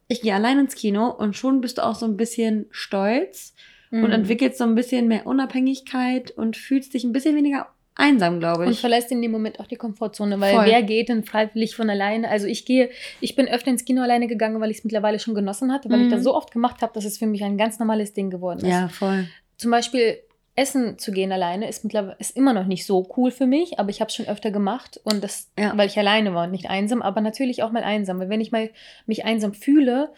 [0.07, 3.53] Ich gehe allein ins Kino und schon bist du auch so ein bisschen stolz
[3.91, 4.11] und Mhm.
[4.11, 8.71] entwickelst so ein bisschen mehr Unabhängigkeit und fühlst dich ein bisschen weniger einsam, glaube Und
[8.71, 8.79] ich.
[8.79, 10.65] verlässt in dem Moment auch die Komfortzone, weil Voll.
[10.65, 12.29] wer geht denn freiwillig von alleine?
[12.29, 15.35] Also ich gehe, ich bin öfter ins Kino alleine gegangen, weil ich es mittlerweile schon
[15.35, 16.11] genossen hatte, weil ich Mhm.
[16.11, 18.67] das so oft gemacht habe, dass es für mich ein ganz normales Ding geworden ist.
[18.69, 19.27] ja, voll.
[19.57, 20.17] Zum Beispiel
[20.55, 23.89] essen zu gehen alleine ist mittlerweile ist immer noch nicht so cool für mich, aber
[23.91, 25.77] ich habe es schon öfter gemacht und das, Ja.
[25.77, 28.19] weil ich alleine war und nicht einsam, aber natürlich auch mal einsam.
[28.19, 28.69] Weil wenn ich mal
[29.05, 30.11] mich einsam fühle,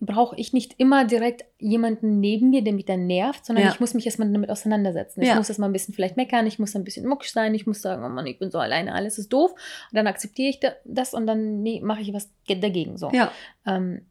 [0.00, 3.72] brauche ich nicht immer direkt jemanden neben mir, der mich dann nervt, sondern Ja.
[3.72, 5.22] ich muss mich erstmal damit auseinandersetzen.
[5.22, 5.34] Ich Ja.
[5.34, 8.04] muss erstmal ein bisschen vielleicht meckern, ich muss ein bisschen mucksch sein, ich muss sagen,
[8.04, 9.50] oh Mann, ich bin so alleine, alles ist doof.
[9.52, 12.96] Und dann akzeptiere ich da- das und dann nee, mache ich was ge- dagegen.
[12.96, 13.10] So.
[13.12, 13.32] Ja.
[13.66, 14.02] Ähm,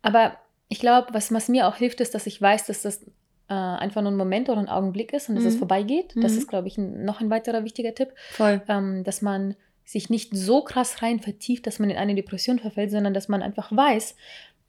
[0.00, 0.36] aber
[0.68, 3.04] ich glaube, was, was mir auch hilft, ist, dass ich weiß, dass das
[3.48, 5.58] äh, einfach nur ein Moment oder ein Augenblick ist und dass es Mhm.
[5.58, 6.12] vorbeigeht.
[6.16, 6.38] Das Mhm.
[6.38, 8.62] ist, glaube ich, ein, noch ein weiterer wichtiger Tipp Voll.
[8.68, 12.92] ähm, dass man sich nicht so krass rein vertieft, dass man in eine Depression verfällt,
[12.92, 14.14] sondern dass man einfach weiß,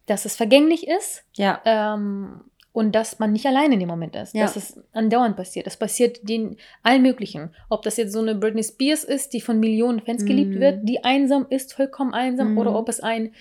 [0.06, 1.62] dass es vergänglich ist Ja.
[1.66, 4.34] ähm, und dass man nicht allein in dem Moment ist.
[4.34, 4.42] Ja.
[4.44, 5.68] Dass es andauernd passiert.
[5.68, 7.52] Es passiert den allen möglichen.
[7.70, 10.60] Ob das jetzt so eine Britney Spears ist, die von Millionen Fans geliebt Mhm.
[10.60, 12.58] wird, die einsam ist, vollkommen einsam, Mhm.
[12.58, 13.34] oder ob es ein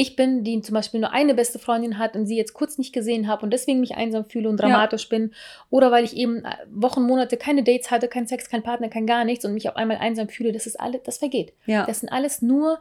[0.00, 2.92] ich bin, die zum Beispiel nur eine beste Freundin hat und sie jetzt kurz nicht
[2.92, 5.32] gesehen habe und deswegen mich einsam fühle und dramatisch bin.
[5.70, 9.06] Oder weil ich eben äh, Wochen, Monate keine Dates hatte, keinen Sex, keinen Partner, kein
[9.08, 10.52] gar nichts und mich auf einmal einsam fühle.
[10.52, 11.52] Das ist alles, das vergeht.
[11.66, 11.84] Ja.
[11.84, 12.78] Das sind alles nur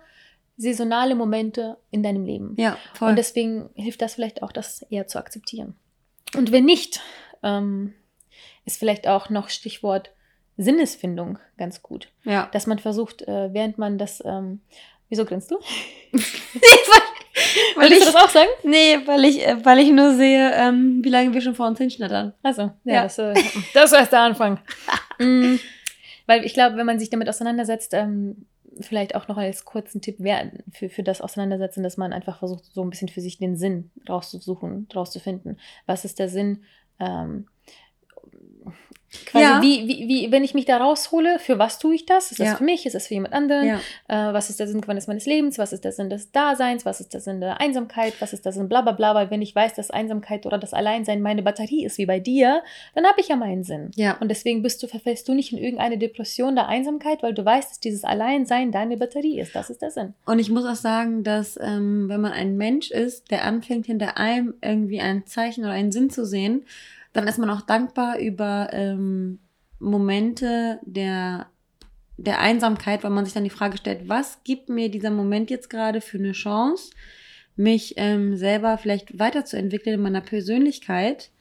[0.58, 2.56] saisonale Momente in deinem Leben.
[2.58, 3.10] ja, voll.
[3.10, 5.76] Und deswegen hilft das vielleicht auch, das eher zu akzeptieren.
[6.36, 7.00] Und wenn nicht,
[7.44, 7.94] ähm,
[8.66, 10.12] ist vielleicht auch noch Stichwort
[10.58, 12.10] Sinnesfindung ganz gut.
[12.24, 12.50] ja.
[12.52, 14.62] Dass man versucht, äh, während man das, ähm,
[15.10, 15.56] wieso grinst du?
[17.76, 18.50] weil Willst ich, du das auch sagen?
[18.64, 21.78] nee, weil ich, äh, weil ich nur sehe, ähm, wie lange wir schon vor uns
[21.78, 22.34] hinschnattern.
[22.42, 23.04] Also, ja, Ja.
[23.04, 23.36] Das, äh,
[23.76, 24.60] das war erst der Anfang.
[25.20, 25.58] mm,
[26.26, 28.48] weil ich glaube, wenn man sich damit auseinandersetzt, ähm,
[28.86, 30.18] vielleicht auch noch als kurzen Tipp
[30.72, 33.92] für, für das Auseinandersetzen, dass man einfach versucht, so ein bisschen für sich den Sinn
[34.08, 35.60] rauszusuchen, rauszufinden.
[35.86, 36.64] Was ist der Sinn?
[37.00, 37.48] Ähm,
[39.26, 39.62] quasi, Ja.
[39.62, 42.32] wie, wie, wie, wenn ich mich da raushole, für was tue ich das?
[42.32, 42.56] Ist das Ja.
[42.56, 42.86] für mich?
[42.86, 43.68] Ist das für jemand anderen?
[43.68, 43.80] Ja.
[44.08, 45.58] Äh, was ist der Sinn meines Lebens?
[45.58, 46.86] Was ist der Sinn des Daseins?
[46.86, 48.14] Was ist der Sinn der Einsamkeit?
[48.20, 49.16] Was ist der Sinn bla bla bla?
[49.16, 52.62] Weil wenn ich weiß, dass Einsamkeit oder das Alleinsein meine Batterie ist, wie bei dir,
[52.96, 53.92] dann habe ich ja meinen Sinn.
[53.96, 54.18] Ja.
[54.20, 57.70] Und deswegen bist du, verfällst du nicht in irgendeine Depression der Einsamkeit, weil du weißt,
[57.72, 59.56] dass dieses Alleinsein deine Batterie ist.
[59.56, 60.14] Das ist der Sinn.
[60.26, 64.18] Und ich muss auch sagen, dass ähm, wenn man ein Mensch ist, der anfängt, hinter
[64.18, 66.66] allem irgendwie ein Zeichen oder einen Sinn zu sehen,
[67.18, 69.40] dann ist man auch dankbar über ähm,
[69.80, 71.48] Momente der,
[72.18, 75.72] der Einsamkeit, weil man sich dann die Frage stellt, was gibt mir dieser Moment jetzt
[75.72, 76.92] gerade für eine Chance,
[77.56, 81.32] mich ähm, selber vielleicht weiterzuentwickeln in meiner Persönlichkeit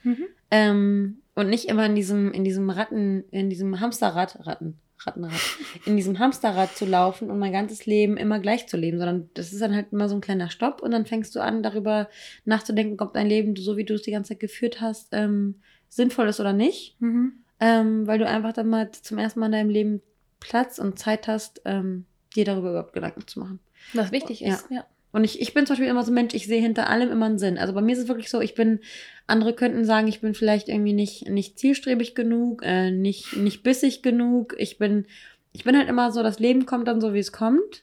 [0.50, 5.40] ähm, und nicht immer in diesem, in diesem Ratten, in diesem Hamsterrad, Ratten, Rattenrad,
[5.84, 9.52] in diesem Hamsterrad zu laufen und mein ganzes Leben immer gleich zu leben, sondern das
[9.52, 12.08] ist dann halt immer so ein kleiner Stopp und dann fängst du an, darüber
[12.44, 15.56] nachzudenken, ob dein Leben, so wie du es die ganze Zeit geführt hast, ähm,
[15.88, 17.00] sinnvoll ist oder nicht.
[17.00, 17.32] Mhm.
[17.58, 20.02] Ähm, weil du einfach dann mal zum ersten Mal in deinem Leben
[20.40, 23.60] Platz und Zeit hast, ähm, dir darüber überhaupt Gedanken zu machen.
[23.94, 24.66] Was wichtig ist.
[24.70, 24.84] Ja.
[25.16, 27.24] Und ich, ich bin zum Beispiel immer so ein Mensch, ich sehe hinter allem immer
[27.24, 27.56] einen Sinn.
[27.56, 28.80] Also bei mir ist es wirklich so, ich bin,
[29.26, 34.02] andere könnten sagen, ich bin vielleicht irgendwie nicht, nicht zielstrebig genug, äh, nicht, nicht bissig
[34.02, 34.54] genug.
[34.58, 35.06] Ich bin,
[35.52, 37.82] ich bin halt immer so, das Leben kommt dann so, wie es kommt.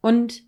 [0.00, 0.42] Und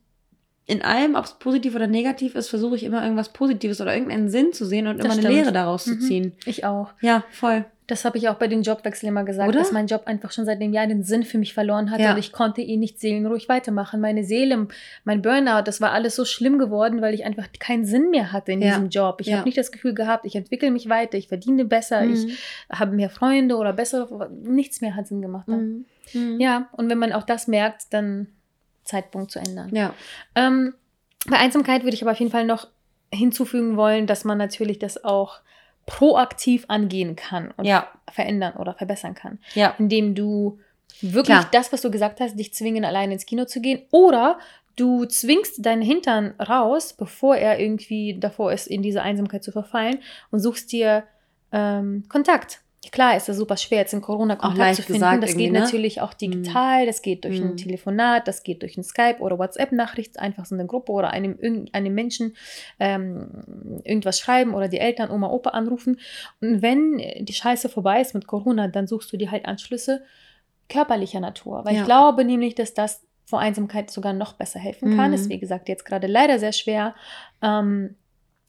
[0.64, 4.30] in allem, ob es positiv oder negativ ist, versuche ich immer irgendwas Positives oder irgendeinen
[4.30, 5.36] Sinn zu sehen und Das immer eine.
[5.36, 6.00] Lehre daraus zu Mhm.
[6.00, 6.32] ziehen.
[6.46, 6.94] Ich auch.
[7.02, 7.66] Ja, voll.
[7.92, 9.58] Das habe ich auch bei den Jobwechseln immer gesagt, Oder?
[9.58, 12.12] dass mein Job einfach schon seit dem Jahr den Sinn für mich verloren hatte Ja.
[12.12, 14.00] und ich konnte ihn nicht seelenruhig weitermachen.
[14.00, 14.66] Meine Seele,
[15.04, 18.52] mein Burnout, das war alles so schlimm geworden, weil ich einfach keinen Sinn mehr hatte
[18.52, 18.68] in Ja.
[18.68, 19.20] diesem Job.
[19.20, 19.36] Ich Ja.
[19.36, 22.30] habe nicht das Gefühl gehabt, ich entwickle mich weiter, ich verdiene besser, ich Mhm.
[22.72, 25.48] habe mehr Freunde oder bessere, nichts mehr hat Sinn gemacht.
[25.48, 25.84] Mhm.
[26.14, 26.40] Mhm.
[26.40, 28.28] Ja, und wenn man auch das merkt, dann
[28.84, 29.68] Zeitpunkt zu ändern.
[29.74, 29.92] Ja.
[30.34, 30.72] Ähm,
[31.26, 32.68] bei Einsamkeit würde ich aber auf jeden Fall noch
[33.12, 35.40] hinzufügen wollen, dass man natürlich das auch
[35.86, 37.88] proaktiv angehen kann und Ja.
[38.10, 39.38] verändern oder verbessern kann.
[39.54, 39.74] Ja.
[39.78, 40.58] Indem du
[41.00, 41.48] wirklich Klar.
[41.52, 43.82] das, was du gesagt hast, dich zwingen, alleine ins Kino zu gehen.
[43.90, 44.38] Oder
[44.76, 49.98] du zwingst deinen Hintern raus, bevor er irgendwie davor ist, in diese Einsamkeit zu verfallen
[50.30, 51.04] und suchst dir
[51.52, 52.60] ähm, Kontakt.
[52.90, 54.94] Klar ist das super schwer, jetzt in Corona Kontakt zu finden.
[54.94, 55.60] gesagt das geht ne?
[55.60, 57.56] natürlich auch digital, das geht durch ein Mhm.
[57.56, 61.38] Telefonat, das geht durch ein Skype oder WhatsApp-Nachricht, einfach so eine Gruppe oder einem,
[61.72, 62.36] einem Menschen
[62.80, 66.00] ähm, irgendwas schreiben oder die Eltern, Oma, Opa anrufen.
[66.40, 70.02] Und wenn die Scheiße vorbei ist mit Corona, dann suchst du dir halt Anschlüsse
[70.68, 71.64] körperlicher Natur.
[71.64, 71.80] Weil Ja.
[71.80, 75.08] ich glaube nämlich, dass das vor Einsamkeit sogar noch besser helfen kann.
[75.08, 75.14] Mhm.
[75.14, 76.94] Ist wie gesagt jetzt gerade leider sehr schwer.
[77.40, 77.94] Ähm,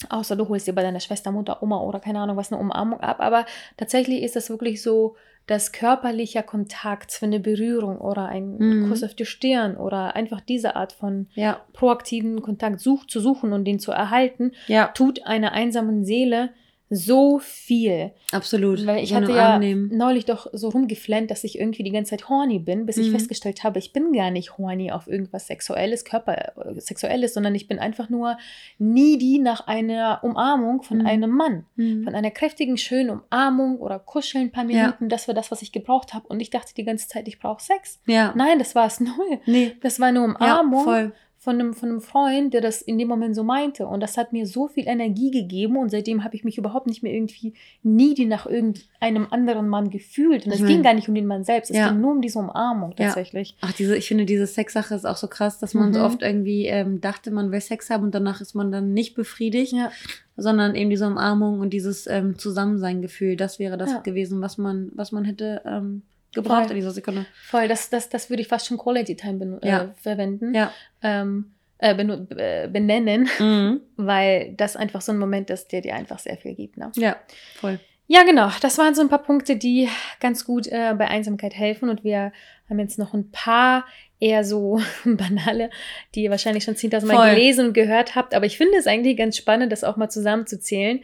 [0.09, 2.99] Außer du holst dir bei deiner Schwester, Mutter, Oma oder keine Ahnung was eine Umarmung
[2.99, 3.17] ab.
[3.19, 3.45] Aber
[3.77, 5.15] tatsächlich ist das wirklich so,
[5.47, 8.89] dass körperlicher Kontakt für eine Berührung oder ein Mhm.
[8.89, 11.61] Kuss auf die Stirn oder einfach diese Art von Ja.
[11.73, 14.87] proaktiven Kontakt such, zu suchen und den zu erhalten, Ja.
[14.87, 16.49] tut einer einsamen Seele
[16.95, 18.11] so viel.
[18.31, 18.85] Absolut.
[18.85, 22.59] Weil ich hatte ja neulich doch so rumgeflennt, dass ich irgendwie die ganze Zeit horny
[22.59, 23.13] bin, bis ich Mhm.
[23.13, 27.79] festgestellt habe, ich bin gar nicht horny auf irgendwas Sexuelles, Körper, Sexuelles, sondern ich bin
[27.79, 28.37] einfach nur
[28.77, 31.05] needy nach einer Umarmung von Mhm.
[31.07, 31.65] einem Mann.
[31.75, 32.03] Mhm.
[32.03, 34.83] Von einer kräftigen, schönen Umarmung oder Kuscheln ein paar Ja.
[34.83, 35.09] Minuten.
[35.09, 36.27] Das war das, was ich gebraucht habe.
[36.27, 37.99] Und ich dachte die ganze Zeit, ich brauche Sex.
[38.05, 38.33] Ja.
[38.35, 39.39] Nein, das war es null.
[39.45, 39.73] Nee.
[39.81, 41.13] Das war eine Ja, Umarmung voll.
[41.43, 43.85] Von einem, von einem Freund, der das in dem Moment so meinte.
[43.85, 47.03] Und das hat mir so viel Energie gegeben und seitdem habe ich mich überhaupt nicht
[47.03, 50.45] mehr irgendwie needy nach irgendeinem anderen Mann gefühlt.
[50.45, 51.89] Und es Ich ging gar nicht um den Mann selbst, es Ja.
[51.89, 53.07] ging nur um diese Umarmung Ja.
[53.07, 53.57] tatsächlich.
[53.59, 56.05] Ach, diese, ich finde, diese Sexsache ist auch so krass, dass man so Mhm.
[56.05, 59.73] oft irgendwie ähm, dachte, man will Sex haben und danach ist man dann nicht befriedigt,
[59.73, 59.91] Ja.
[60.37, 63.99] sondern eben diese Umarmung und dieses ähm, Zusammensein-Gefühl, das wäre das Ja.
[63.99, 66.71] gewesen, was man, was man hätte ähm, gebraucht Voll.
[66.71, 67.25] in dieser Sekunde.
[67.45, 69.93] Voll, das, das, das würde ich fast schon Quality Time benu- äh, Ja.
[70.01, 70.71] verwenden, Ja.
[71.03, 73.81] Ähm, äh, äh, benennen, Mhm.
[73.97, 76.77] weil das einfach so ein Moment ist, der dir einfach sehr viel gibt.
[76.77, 76.91] Ne?
[76.95, 77.17] Ja,
[77.55, 77.79] voll.
[78.13, 78.51] Ja, genau.
[78.61, 79.89] Das waren so ein paar Punkte, die
[80.19, 81.89] ganz gut äh, bei Einsamkeit helfen.
[81.89, 82.31] Und wir
[82.69, 83.85] haben jetzt noch ein paar
[84.19, 85.71] eher so banale,
[86.13, 87.29] die ihr wahrscheinlich schon 10.000 Mal Voll.
[87.31, 88.35] gelesen und gehört habt.
[88.35, 90.99] Aber ich finde es eigentlich ganz spannend, das auch mal zusammenzuzählen,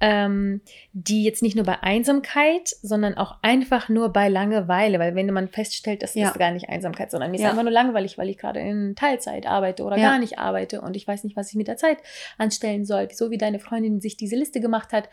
[0.00, 0.62] ähm,
[0.94, 4.98] die jetzt nicht nur bei Einsamkeit, sondern auch einfach nur bei Langeweile.
[4.98, 6.28] Weil wenn man feststellt, das Ja.
[6.30, 7.50] ist gar nicht Einsamkeit, sondern mir ist Ja.
[7.50, 10.12] einfach nur langweilig, weil ich gerade in Teilzeit arbeite oder Ja.
[10.12, 11.98] gar nicht arbeite und ich weiß nicht, was ich mit der Zeit
[12.38, 13.08] anstellen soll.
[13.12, 15.10] So wie deine Freundin sich diese Liste gemacht hat,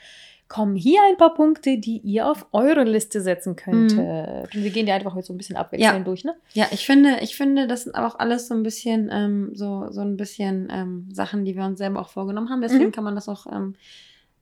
[0.52, 3.98] kommen hier ein paar Punkte, die ihr auf eure Liste setzen könntet.
[3.98, 6.04] Und wir gehen die einfach heute so ein bisschen abwechselnd Ja.
[6.04, 6.36] durch, ne?
[6.54, 9.88] Ja, ich finde, ich finde, das sind aber auch alles so ein bisschen, ähm, so,
[9.92, 12.62] so ein bisschen ähm, Sachen, die wir uns selber auch vorgenommen haben.
[12.62, 12.92] Deswegen Mhm.
[12.92, 13.76] kann man das auch, ähm,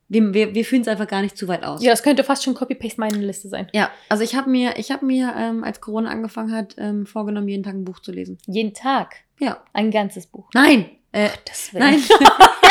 [0.08, 1.80] wir, wir, wir fühlen es einfach gar nicht zu weit aus.
[1.84, 3.68] Ja, das könnte fast schon Copy-Paste meine Liste sein.
[3.72, 7.46] Ja, also ich habe mir, ich habe mir, ähm, als Corona angefangen hat, ähm, vorgenommen,
[7.46, 8.36] jeden Tag ein Buch zu lesen.
[8.48, 9.14] Jeden Tag.
[9.38, 9.58] Ja.
[9.72, 10.48] Ein ganzes Buch.
[10.54, 10.86] Nein!
[11.12, 12.00] Äh, Das nein.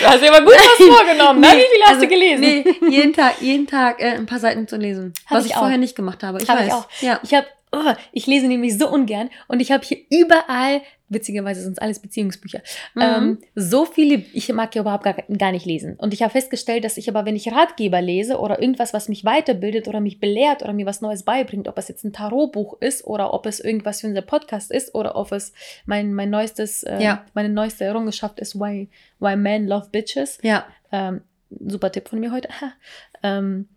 [0.00, 1.48] Du hast dir aber gut was vorgenommen, ne?
[1.48, 2.40] Nee, Wie viel hast also, du gelesen?
[2.40, 5.12] Nee, jeden Tag, jeden Tag äh, ein paar Seiten zu lesen.
[5.26, 6.40] Hab was ich ich, vorher nicht gemacht habe.
[6.40, 6.66] Ich Hab weiß.
[6.66, 6.86] ich auch.
[7.00, 7.20] Ja.
[7.22, 11.72] Ich habe, oh, ich lese nämlich so ungern und ich habe hier überall, witzigerweise sind
[11.72, 12.60] es alles Beziehungsbücher,
[12.94, 13.02] Mhm.
[13.02, 15.96] ähm, so viele, ich mag ja überhaupt gar, gar nicht lesen.
[15.96, 19.24] Und ich habe festgestellt, dass ich aber, wenn ich Ratgeber lese oder irgendwas, was mich
[19.24, 23.06] weiterbildet oder mich belehrt oder mir was Neues beibringt, ob es jetzt ein Tarotbuch ist
[23.06, 25.52] oder ob es irgendwas für unser Podcast ist oder ob es
[25.86, 27.24] mein, mein neuestes, äh, Ja.
[27.32, 28.88] meine neueste Errungenschaft ist, Why,
[29.18, 30.38] Why Men Love Bitches.
[30.42, 30.66] ja.
[30.92, 32.48] Ähm, super Tipp von mir heute.
[33.22, 33.68] ähm,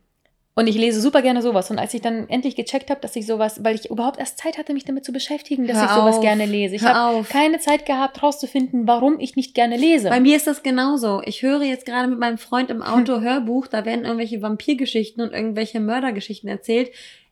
[0.53, 1.71] und ich lese super gerne sowas.
[1.71, 4.57] Und als ich dann endlich gecheckt habe, dass ich sowas, weil ich überhaupt erst Zeit
[4.57, 6.21] hatte, mich damit zu beschäftigen, dass Hör ich sowas auf.
[6.21, 6.75] gerne lese.
[6.75, 10.09] Ich habe keine Zeit gehabt, rauszufinden, warum ich nicht gerne lese.
[10.09, 11.21] Bei mir ist das genauso.
[11.23, 15.33] Ich höre jetzt gerade mit meinem Freund im Auto Hörbuch, da werden irgendwelche Vampirgeschichten und
[15.33, 16.91] irgendwelche Mördergeschichten erzählt.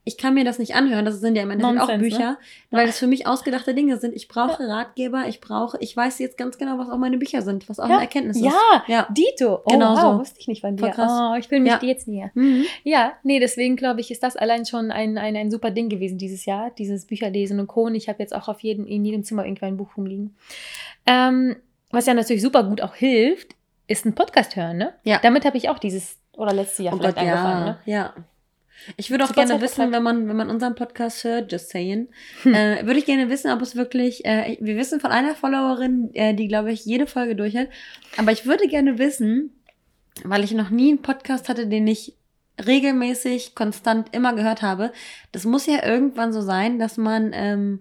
[0.09, 1.05] Ich kann mir das nicht anhören.
[1.05, 1.99] Das sind ja im Endeffekt auch ne?
[1.99, 2.37] Bücher,
[2.71, 4.15] weil das für mich ausgedachte Dinge sind.
[4.15, 7.69] Ich brauche Ratgeber, ich brauche, ich weiß jetzt ganz genau, was auch meine Bücher sind,
[7.69, 7.93] was auch Ja.
[7.95, 8.43] eine Erkenntnis ist.
[8.43, 9.07] ja, Ja.
[9.11, 9.59] Dito.
[9.63, 10.19] Oh, Genau wow, so.
[10.19, 10.91] wusste ich nicht von dir.
[10.97, 11.77] Oh, ich will mich Ja.
[11.77, 12.31] dir jetzt näher.
[12.33, 12.65] Mhm.
[12.83, 16.17] Ja, nee, deswegen glaube ich, ist das allein schon ein, ein, ein super Ding gewesen
[16.17, 17.83] dieses Jahr, dieses Bücherlesen und Co.
[17.83, 20.35] Und ich habe jetzt auch auf jedem, in jedem Zimmer irgendwie ein Buch rumliegen.
[21.05, 21.55] Ähm,
[21.91, 23.55] was ja natürlich super gut auch hilft,
[23.87, 24.93] ist ein Podcast hören, ne?
[25.03, 25.19] Ja.
[25.21, 27.33] Damit habe ich auch dieses oder letztes Jahr Oh vielleicht Gott, ja.
[27.33, 27.77] angefangen, ne?
[27.85, 28.13] ja.
[28.97, 32.07] Ich würde auch Super gerne wissen, wenn man, wenn man unseren Podcast hört, just saying,
[32.43, 32.53] Hm.
[32.53, 36.33] äh, würde ich gerne wissen, ob es wirklich, äh, wir wissen von einer Followerin, äh,
[36.33, 37.67] die, glaube ich, jede Folge durch hat,
[38.17, 39.51] aber ich würde gerne wissen,
[40.23, 42.15] weil ich noch nie einen Podcast hatte, den ich
[42.65, 44.91] regelmäßig, konstant immer gehört habe.
[45.31, 47.79] Das muss ja irgendwann so sein, dass man ähm,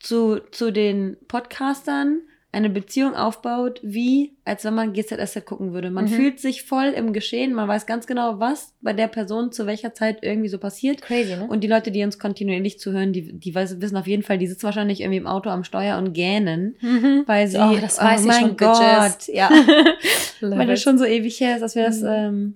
[0.00, 2.20] zu, zu den Podcastern
[2.56, 5.90] eine Beziehung aufbaut, wie als wenn man GZSZ gucken würde.
[5.90, 6.08] Man Mhm.
[6.08, 9.92] fühlt sich voll im Geschehen, man weiß ganz genau, was bei der Person zu welcher
[9.92, 11.02] Zeit irgendwie so passiert.
[11.02, 11.46] Crazy, ne?
[11.48, 14.64] Und die Leute, die uns kontinuierlich zuhören, die, die wissen auf jeden Fall, die sitzen
[14.64, 17.24] wahrscheinlich irgendwie im Auto am Steuer und gähnen, Mhm.
[17.26, 19.26] weil sie, Oh, das weiß ich mein schon, Gott, Bitches.
[19.34, 19.50] ja,
[20.40, 22.08] weil das schon so ewig her ist, dass wir das, Mhm.
[22.08, 22.54] ähm,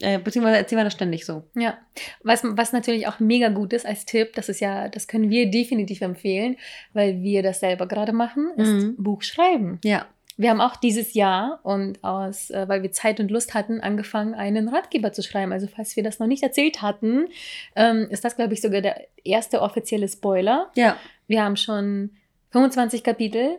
[0.00, 1.42] äh, beziehungsweise erzählen wir das ständig so.
[1.54, 1.78] Ja,
[2.22, 5.50] was, was natürlich auch mega gut ist als Tipp, das ist ja, das können wir
[5.50, 6.56] definitiv empfehlen,
[6.92, 8.94] weil wir das selber gerade machen, ist Mhm.
[8.98, 9.78] Buch schreiben.
[9.84, 10.06] Ja,
[10.40, 14.34] Wir haben auch dieses Jahr und aus, äh, weil wir Zeit und Lust hatten, angefangen,
[14.34, 15.52] einen Ratgeber zu schreiben.
[15.52, 17.26] Also falls wir das noch nicht erzählt hatten,
[17.74, 20.70] ähm, ist das, glaube ich, sogar der erste offizielle Spoiler.
[20.76, 20.96] ja,
[21.26, 22.10] Wir haben schon
[22.50, 23.58] 25 Kapitel.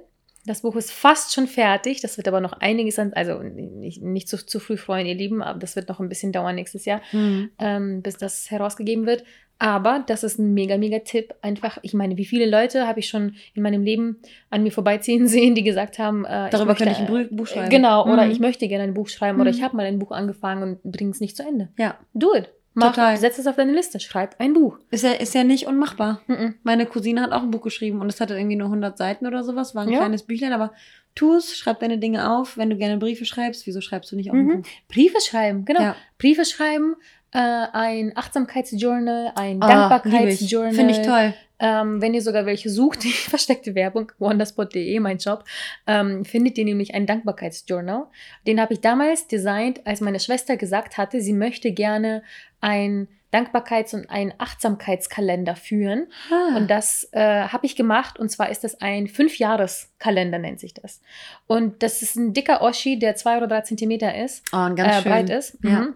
[0.49, 2.01] Das Buch ist fast schon fertig.
[2.01, 5.43] Das wird aber noch einiges an, also nicht, nicht zu, zu früh freuen, ihr Lieben,
[5.43, 7.51] aber das wird noch ein bisschen dauern nächstes Jahr Mhm.
[7.59, 9.23] ähm, bis das herausgegeben wird.
[9.61, 11.35] Aber das ist ein mega, mega Tipp.
[11.41, 15.27] Einfach, ich meine, wie viele Leute habe ich schon in meinem Leben an mir vorbeiziehen
[15.35, 17.69] sehen, die gesagt haben, äh, Darüber möchte, könnte ich ein äh, Buch- Buch schreiben.
[17.69, 18.31] Genau, oder Mhm.
[18.31, 19.57] ich möchte gerne ein Buch schreiben oder Mhm.
[19.57, 21.69] ich habe mal ein Buch angefangen und bringe es nicht zu Ende.
[21.77, 21.97] ja.
[22.13, 22.49] Do it.
[22.79, 23.17] Mach, Total.
[23.17, 24.77] Setz es auf deine Liste, schreib ein Buch.
[24.91, 26.21] Ist ja, ist ja nicht unmachbar.
[26.27, 26.55] Mhm.
[26.63, 29.43] Meine Cousine hat auch ein Buch geschrieben und es hatte irgendwie nur 100 Seiten oder
[29.43, 29.99] sowas, war ein Ja.
[29.99, 30.71] kleines Büchlein, aber
[31.15, 32.57] tu es, schreib deine Dinge auf.
[32.57, 34.49] Wenn du gerne Briefe schreibst, wieso schreibst du nicht auch Mhm.
[34.51, 34.69] ein Buch?
[34.87, 35.81] Briefe schreiben, genau.
[35.81, 35.95] Ja.
[36.17, 36.95] Briefe schreiben,
[37.31, 40.73] äh, ein Achtsamkeitsjournal, ein Ah, Dankbarkeitsjournal.
[40.73, 41.33] Finde ich toll.
[41.59, 45.43] Ähm, wenn ihr sogar welche sucht, die versteckte Werbung, wonderspot.de, mein Job,
[45.87, 48.07] ähm, findet ihr nämlich ein Dankbarkeitsjournal.
[48.47, 52.23] Den habe ich damals designt, als meine Schwester gesagt hatte, sie möchte gerne
[52.61, 56.07] ein Dankbarkeits- und einen Achtsamkeitskalender führen.
[56.31, 56.57] Ah.
[56.57, 58.17] Und das äh, habe ich gemacht.
[58.17, 61.01] Und zwar ist das ein Fünfjahreskalender, nennt sich das.
[61.45, 65.29] Und das ist ein dicker Oschi, der zwei oder drei Zentimeter ist, oh, äh, breit
[65.29, 65.57] ist.
[65.63, 65.89] Ja.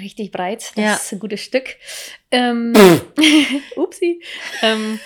[0.00, 0.72] Richtig breit.
[0.76, 0.94] Das Ja.
[0.94, 1.76] ist ein gutes Stück.
[2.30, 2.72] Ähm,
[3.76, 4.22] upsi.
[4.62, 4.98] Ähm,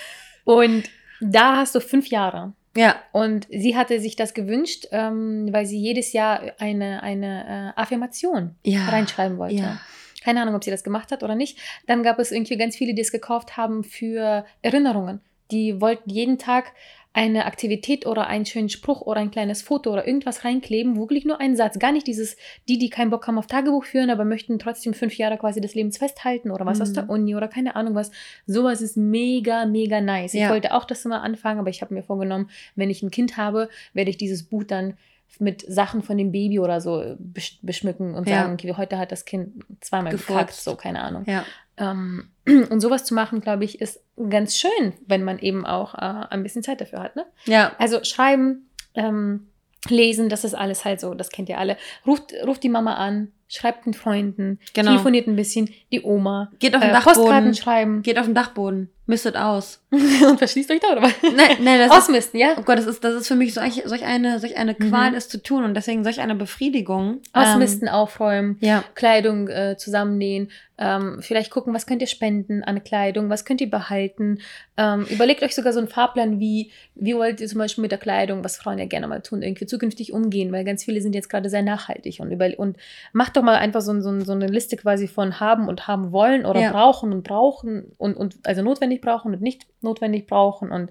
[0.44, 0.84] und
[1.20, 2.52] da hast du fünf Jahre.
[2.76, 7.80] Ja, Und sie hatte sich das gewünscht, ähm, weil sie jedes Jahr eine, eine äh,
[7.80, 8.86] Affirmation ja.
[8.88, 9.56] reinschreiben wollte.
[9.56, 9.80] Ja.
[10.22, 11.58] Keine Ahnung, ob sie das gemacht hat oder nicht.
[11.86, 15.20] Dann gab es irgendwie ganz viele, die es gekauft haben für Erinnerungen.
[15.50, 16.72] Die wollten jeden Tag
[17.14, 21.40] eine Aktivität oder einen schönen Spruch oder ein kleines Foto oder irgendwas reinkleben, wirklich nur
[21.40, 21.78] einen Satz.
[21.78, 22.36] Gar nicht dieses,
[22.68, 25.74] die, die keinen Bock haben auf Tagebuch führen, aber möchten trotzdem fünf Jahre quasi des
[25.74, 26.94] Lebens festhalten oder was aus Mhm.
[26.94, 28.12] der Uni oder keine Ahnung was.
[28.46, 30.34] Sowas ist mega, mega nice.
[30.34, 30.50] Ich Ja.
[30.50, 33.68] wollte auch das immer anfangen, aber ich habe mir vorgenommen, wenn ich ein Kind habe,
[33.94, 34.94] werde ich dieses Buch dann
[35.40, 36.98] mit Sachen von dem Baby oder so
[37.34, 38.42] besch- beschmücken und Ja.
[38.42, 40.28] sagen, okay, heute hat das Kind zweimal Gefurzt.
[40.28, 41.24] gekackt, so, keine Ahnung.
[41.26, 41.44] Ja.
[41.76, 42.30] Ähm,
[42.70, 46.42] und sowas zu machen, glaube ich, ist ganz schön, wenn man eben auch äh, ein
[46.42, 47.16] bisschen Zeit dafür hat.
[47.16, 47.26] Ne?
[47.44, 47.72] Ja.
[47.78, 49.48] Also schreiben, ähm,
[49.88, 51.76] lesen, das ist alles halt so, das kennt ihr alle.
[52.06, 54.90] Ruft, ruft die Mama an, schreibt den Freunden, Genau.
[54.92, 57.14] telefoniert ein bisschen, die Oma, Geht auf den äh, Dachboden.
[57.22, 58.90] Postkarten schreiben Geht auf den Dachboden.
[59.06, 59.82] Mistet aus.
[59.90, 61.14] und verschließt euch da, oder was?
[61.22, 62.56] Nein, nein, das ist, Ausmisten, ja?
[62.58, 64.90] oh Gott, das ist, das ist für mich solch, solch eine, solch eine Mhm.
[64.90, 67.20] Qual, das zu tun und deswegen solch eine Befriedigung.
[67.32, 68.84] Ausmisten, aufräumen, Ähm, ja.
[68.94, 73.70] Kleidung äh, zusammennähen, ähm, vielleicht gucken, was könnt ihr spenden an Kleidung, was könnt ihr
[73.70, 74.40] behalten.
[74.76, 77.98] Ähm, überlegt euch sogar so einen Fahrplan, wie, wie wollt ihr zum Beispiel mit der
[77.98, 81.30] Kleidung, was Frauen ja gerne mal tun, irgendwie zukünftig umgehen, weil ganz viele sind jetzt
[81.30, 82.76] gerade sehr nachhaltig und, über, und
[83.14, 86.44] macht doch mal einfach so, so, so eine Liste quasi von haben und haben wollen
[86.44, 86.70] oder Ja.
[86.72, 90.90] brauchen und brauchen und, und also notwendig brauchen und nicht notwendig brauchen und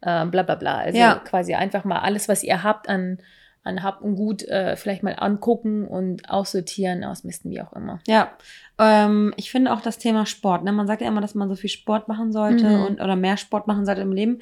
[0.00, 0.78] äh, bla bla bla.
[0.78, 1.16] Also Ja.
[1.24, 3.18] quasi einfach mal alles, was ihr habt an
[3.64, 8.00] an Hab und Gut äh, vielleicht mal angucken und aussortieren, ausmisten, wie auch immer.
[8.06, 8.30] Ja,
[8.78, 10.64] ähm, ich finde auch das Thema Sport.
[10.64, 10.72] Ne?
[10.72, 12.82] Man sagt ja immer, dass man so viel Sport machen sollte Mhm.
[12.82, 14.40] und oder mehr Sport machen sollte im Leben.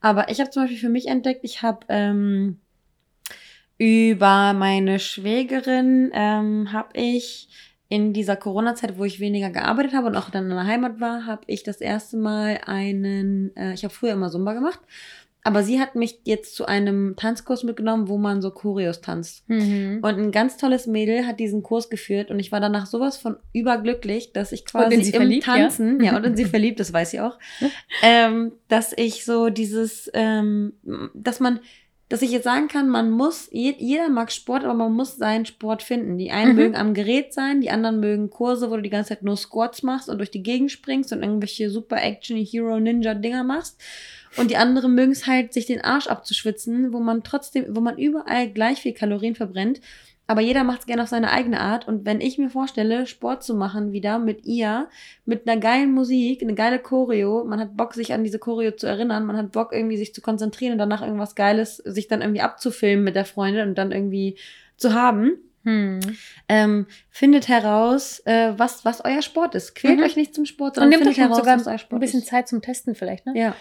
[0.00, 2.62] Aber ich habe zum Beispiel für mich entdeckt, ich habe ähm,
[3.78, 7.48] über meine Schwägerin ähm, habe ich
[7.88, 11.26] in dieser Corona-Zeit, wo ich weniger gearbeitet habe und auch dann in der Heimat war,
[11.26, 14.80] habe ich das erste Mal einen, äh, ich habe früher immer Zumba gemacht,
[15.46, 19.46] aber sie hat mich jetzt zu einem Tanzkurs mitgenommen, wo man so Choreos tanzt.
[19.48, 19.98] Mhm.
[20.02, 23.36] Und ein ganz tolles Mädel hat diesen Kurs geführt und ich war danach sowas von
[23.52, 25.54] überglücklich, dass ich quasi sie im verliebt, ja?
[25.54, 27.38] Tanzen, ja, und in sie verliebt, das weiß sie auch,
[28.02, 30.72] ähm, dass ich so dieses, ähm,
[31.12, 31.60] dass man,
[32.14, 35.46] dass ich jetzt sagen kann, man muss, je, jeder mag Sport, aber man muss seinen
[35.46, 36.16] Sport finden.
[36.16, 36.56] Die einen Mhm.
[36.56, 39.82] mögen am Gerät sein, die anderen mögen Kurse, wo du die ganze Zeit nur Squats
[39.82, 43.80] machst und durch die Gegend springst und irgendwelche super Action Hero Ninja Dinger machst.
[44.36, 47.98] Und die anderen mögen es halt, sich den Arsch abzuschwitzen, wo man trotzdem, wo man
[47.98, 49.80] überall gleich viel Kalorien verbrennt.
[50.26, 51.86] Aber jeder macht es gerne auf seine eigene Art.
[51.86, 54.88] Und wenn ich mir vorstelle, Sport zu machen wieder mit ihr,
[55.26, 58.86] mit einer geilen Musik, eine geile Choreo, man hat Bock, sich an diese Choreo zu
[58.86, 62.40] erinnern, man hat Bock, irgendwie sich zu konzentrieren und danach irgendwas Geiles, sich dann irgendwie
[62.40, 64.38] abzufilmen mit der Freundin und dann irgendwie
[64.76, 65.32] zu haben.
[65.64, 66.00] Hm.
[66.48, 69.74] Ähm, findet heraus, äh, was, was euer Sport ist.
[69.74, 70.04] Quält Mhm.
[70.04, 72.00] euch nicht zum Sport, Und sondern nehmt findet euch heraus, sogar was euer Sport ein
[72.00, 72.28] bisschen ist.
[72.28, 73.32] Zeit zum Testen vielleicht, ne?
[73.34, 73.56] Ja.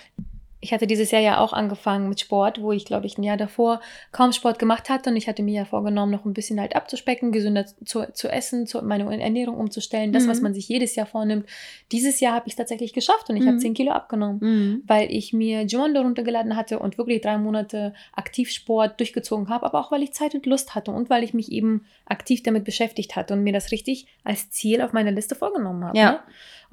[0.64, 3.38] Ich hatte dieses Jahr ja auch angefangen mit Sport, wo ich, glaube ich, ein Jahr
[3.38, 6.76] davor kaum Sport gemacht hatte und ich hatte mir ja vorgenommen, noch ein bisschen halt
[6.76, 10.30] abzuspecken, gesünder zu, zu essen, zu, meine Ernährung umzustellen, das, Mhm.
[10.30, 11.45] was man sich jedes Jahr vornimmt.
[11.91, 13.59] Dieses Jahr habe ich es tatsächlich geschafft und ich habe Mhm.
[13.59, 14.39] 10 Kilo abgenommen.
[14.41, 14.84] Mhm.
[14.88, 19.91] weil ich mir Jumondo runtergeladen hatte und wirklich drei Monate Aktivsport durchgezogen habe, aber auch
[19.91, 23.34] weil ich Zeit und Lust hatte und weil ich mich eben aktiv damit beschäftigt hatte
[23.34, 25.97] und mir das richtig als Ziel auf meiner Liste vorgenommen habe.
[25.97, 26.11] Ja.
[26.14, 26.20] Ne?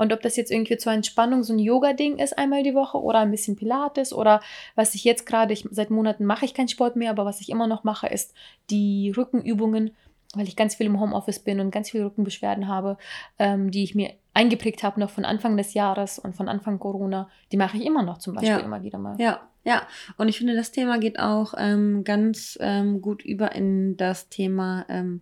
[0.00, 3.18] Und ob das jetzt irgendwie zur Entspannung so ein Yoga-Ding ist einmal die Woche oder
[3.18, 4.40] ein bisschen Pilates oder
[4.74, 7.50] was ich jetzt gerade, ich, seit Monaten mache ich keinen Sport mehr, aber was ich
[7.50, 8.32] immer noch mache, ist
[8.70, 9.90] die Rückenübungen,
[10.34, 12.96] weil ich ganz viel im Homeoffice bin und ganz viele Rückenbeschwerden habe,
[13.38, 17.28] ähm, die ich mir eingeprägt habe noch von Anfang des Jahres und von Anfang Corona,
[17.52, 18.58] die mache ich immer noch zum Beispiel Ja.
[18.60, 19.16] immer wieder mal.
[19.20, 19.82] Ja, ja.
[20.16, 24.86] Und ich finde, das Thema geht auch ähm, ganz ähm, gut über in das Thema
[24.88, 25.20] ähm,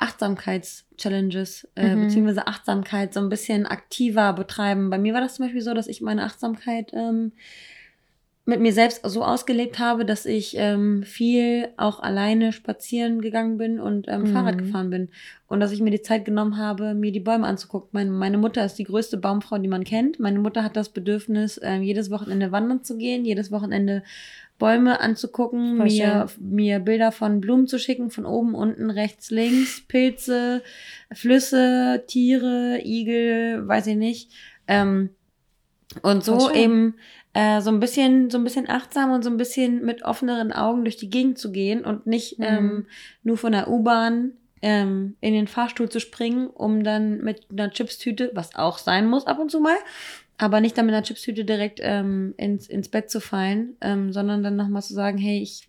[0.00, 2.00] Achtsamkeits-Challenges, äh, Mhm.
[2.02, 4.90] beziehungsweise Achtsamkeit so ein bisschen aktiver betreiben.
[4.90, 7.32] Bei mir war das zum Beispiel so, dass ich meine Achtsamkeit ähm,
[8.46, 13.78] mit mir selbst so ausgelebt habe, dass ich ähm, viel auch alleine spazieren gegangen bin
[13.78, 14.26] und ähm, Mhm.
[14.26, 15.08] Fahrrad gefahren bin.
[15.46, 17.90] Und dass ich mir die Zeit genommen habe, mir die Bäume anzugucken.
[17.92, 20.18] Meine, meine Mutter ist die größte Baumfrau, die man kennt.
[20.18, 24.02] Meine Mutter hat das Bedürfnis, ähm, jedes Wochenende wandern zu gehen, jedes Wochenende
[24.60, 29.80] Bäume anzugucken, Voll mir, mir Bilder von Blumen zu schicken, von oben, unten, rechts, links,
[29.88, 30.62] Pilze,
[31.12, 34.30] Flüsse, Tiere, Igel, weiß ich nicht.
[34.68, 35.10] Ähm,
[36.02, 36.94] und so eben
[37.32, 40.84] äh, so ein bisschen, so ein bisschen achtsam und so ein bisschen mit offeneren Augen
[40.84, 42.44] durch die Gegend zu gehen und nicht Mhm.
[42.44, 42.86] ähm,
[43.24, 44.32] nur von der U-Bahn
[44.62, 49.26] ähm, in den Fahrstuhl zu springen, um dann mit einer Chipstüte, was auch sein muss
[49.26, 49.76] ab und zu mal,
[50.40, 54.42] aber nicht dann mit einer Chipstüte direkt ähm, ins, ins Bett zu fallen, ähm, sondern
[54.42, 55.68] dann nochmal zu sagen, hey, ich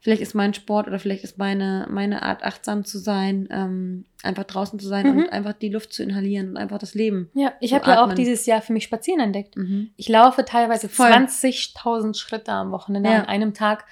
[0.00, 4.44] vielleicht ist mein Sport oder vielleicht ist meine, meine Art, achtsam zu sein, ähm, einfach
[4.44, 5.16] draußen zu sein Mhm.
[5.18, 7.30] und einfach die Luft zu inhalieren und einfach das Leben.
[7.34, 9.56] Ja, ich habe ja auch dieses Jahr für mich Spazieren entdeckt.
[9.56, 9.90] Mhm.
[9.96, 11.10] Ich laufe teilweise Voll.
[11.10, 13.18] 20.000 Schritte am Wochenende Ja.
[13.20, 13.86] an einem Tag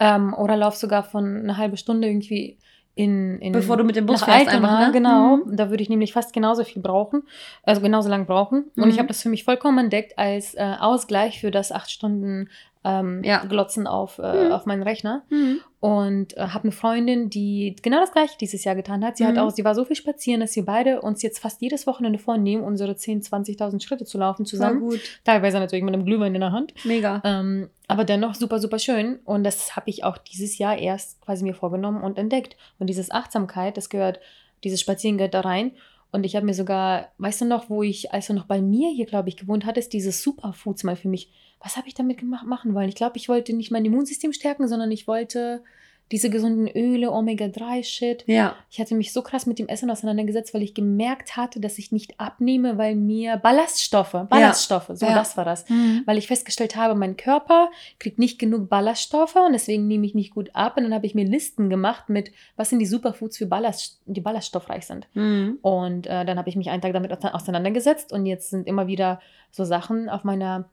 [0.00, 2.58] ähm, oder laufe sogar von eine halbe Stunde irgendwie
[2.94, 4.92] in, in Bevor du mit dem Bus nach fährst Altona, einfach, ne?
[4.92, 5.36] genau.
[5.38, 5.56] Mhm.
[5.56, 7.22] Da würde ich nämlich fast genauso viel brauchen,
[7.62, 8.70] also genauso lang brauchen.
[8.76, 8.90] Und Mhm.
[8.90, 12.48] ich habe das für mich vollkommen entdeckt als äh, Ausgleich für das acht Stunden
[12.84, 13.44] ähm, Ja.
[13.44, 14.52] Glotzen auf, äh, Mhm.
[14.52, 15.22] auf meinen Rechner.
[15.30, 15.60] Mhm.
[15.80, 19.16] Und äh, habe eine Freundin, die genau das gleiche dieses Jahr getan hat.
[19.16, 19.40] Sie hat Mhm.
[19.40, 22.62] auch, sie war so viel spazieren, dass wir beide uns jetzt fast jedes Wochenende vornehmen,
[22.62, 24.80] unsere 10.000, 20.000 Schritte zu laufen zusammen.
[24.80, 25.00] gut.
[25.24, 26.72] Teilweise natürlich mit einem Glühwein in der Hand.
[26.84, 27.20] Mega.
[27.24, 29.18] Ähm, aber dennoch super, super schön.
[29.24, 32.56] Und das habe ich auch dieses Jahr erst quasi mir vorgenommen und entdeckt.
[32.78, 34.20] Und dieses Achtsamkeit, das gehört,
[34.64, 35.72] dieses Spazieren gehört da rein.
[36.12, 38.90] Und ich habe mir sogar, weißt du noch, wo ich, als du noch bei mir
[38.90, 41.32] hier, glaube ich, gewohnt hattest, dieses Superfoods mal für mich,
[41.62, 42.88] was habe ich damit gemacht, machen wollen?
[42.88, 45.62] Ich glaube, ich wollte nicht mein Immunsystem stärken, sondern ich wollte
[46.10, 48.24] diese gesunden Öle, Omega-3-Shit.
[48.26, 48.54] Ja.
[48.70, 51.90] Ich hatte mich so krass mit dem Essen auseinandergesetzt, weil ich gemerkt hatte, dass ich
[51.90, 55.14] nicht abnehme, weil mir Ballaststoffe, Ballaststoffe, so Ja.
[55.14, 56.02] das war das Mhm.
[56.04, 60.34] weil ich festgestellt habe, mein Körper kriegt nicht genug Ballaststoffe und deswegen nehme ich nicht
[60.34, 60.76] gut ab.
[60.76, 64.20] Und dann habe ich mir Listen gemacht mit, was sind die Superfoods für Ballast, die
[64.20, 65.06] ballaststoffreich sind.
[65.14, 65.60] Mhm.
[65.62, 68.86] Und äh, dann habe ich mich einen Tag damit ause- auseinandergesetzt und jetzt sind immer
[68.86, 70.68] wieder so Sachen auf meiner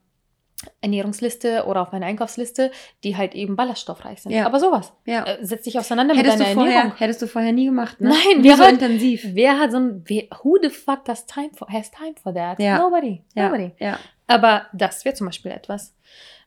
[0.81, 2.71] Ernährungsliste oder auf meiner Einkaufsliste,
[3.03, 4.31] die halt eben ballaststoffreich sind.
[4.31, 4.45] Ja.
[4.45, 4.93] Aber sowas.
[5.05, 5.23] Ja.
[5.25, 6.81] Äh, setz dich auseinander Hättest mit deiner Ernährung.
[6.91, 8.09] vorher, hättest du vorher nie gemacht, ne?
[8.09, 9.23] Nein, nie wer so hat- intensiv.
[9.33, 12.59] Wer hat so ein, wer, who the fuck does time for, has time for that?
[12.59, 12.77] Ja.
[12.79, 13.21] Nobody.
[13.35, 13.45] Ja.
[13.49, 13.71] Nobody.
[13.79, 13.99] Ja.
[14.27, 15.95] Aber das wäre zum Beispiel etwas.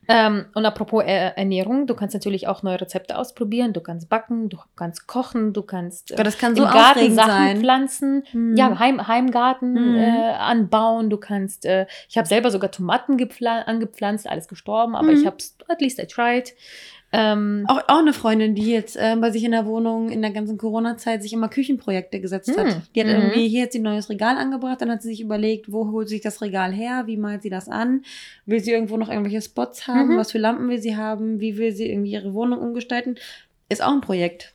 [0.05, 3.71] Ähm, und apropos äh, Ernährung, du kannst natürlich auch neue Rezepte ausprobieren.
[3.71, 7.31] Du kannst backen, du kannst kochen, du kannst äh, das kann so im Garten Sachen
[7.31, 7.57] sein.
[7.61, 8.23] pflanzen.
[8.33, 8.57] Mhm.
[8.57, 9.95] Ja, Heim, Heimgarten Mhm.
[9.95, 11.09] äh, anbauen.
[11.09, 15.17] Du kannst, äh, ich habe selber sogar Tomaten gepfla- angepflanzt, alles gestorben, aber Mhm.
[15.19, 16.53] ich habe es, at least I tried.
[17.15, 20.31] Ähm, Auch, auch eine Freundin, die jetzt äh, bei sich in der Wohnung in der
[20.31, 22.81] ganzen Corona-Zeit sich immer Küchenprojekte gesetzt hat.
[22.95, 23.13] Die hat Mhm.
[23.13, 26.21] irgendwie, hier sie ein neues Regal angebracht, dann hat sie sich überlegt, wo holt sich
[26.21, 28.01] das Regal her, wie malt sie das an,
[28.47, 30.17] will sie irgendwo noch irgendwelche Spots haben, Mhm.
[30.17, 33.15] was für Lampen will sie haben, wie will sie irgendwie ihre Wohnung umgestalten.
[33.69, 34.53] Ist auch ein Projekt.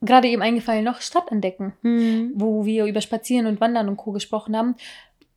[0.00, 1.72] Gerade eben eingefallen noch Stadt entdecken.
[1.82, 2.32] Mhm.
[2.34, 4.12] wo wir über Spazieren und Wandern und Co.
[4.12, 4.74] gesprochen haben.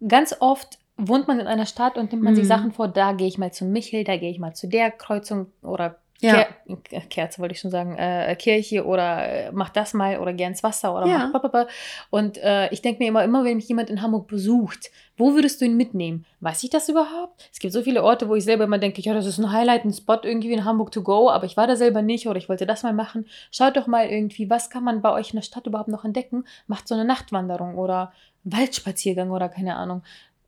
[0.07, 2.47] Ganz oft wohnt man in einer Stadt und nimmt man sich Mhm.
[2.49, 5.47] Sachen vor, da gehe ich mal zum Michel, da gehe ich mal zu der Kreuzung
[5.61, 6.45] oder Ja.
[6.83, 10.45] Ker Kerze wollte ich schon sagen, äh, Kirche oder äh, mach das mal oder geh
[10.45, 11.17] ins Wasser oder Ja.
[11.17, 11.67] mach papapa.
[12.09, 15.59] Und äh, ich denke mir immer, immer wenn mich jemand in Hamburg besucht, wo würdest
[15.61, 16.25] du ihn mitnehmen?
[16.39, 17.49] Weiß ich das überhaupt?
[17.51, 19.85] Es gibt so viele Orte, wo ich selber immer denke, ja, das ist ein Highlight,
[19.85, 22.49] ein Spot irgendwie in Hamburg to go, aber ich war da selber nicht oder ich
[22.49, 23.27] wollte das mal machen.
[23.51, 26.45] Schaut doch mal irgendwie, was kann man bei euch in der Stadt überhaupt noch entdecken?
[26.67, 28.13] Macht so eine Nachtwanderung oder
[28.45, 30.01] Waldspaziergang oder keine Ahnung.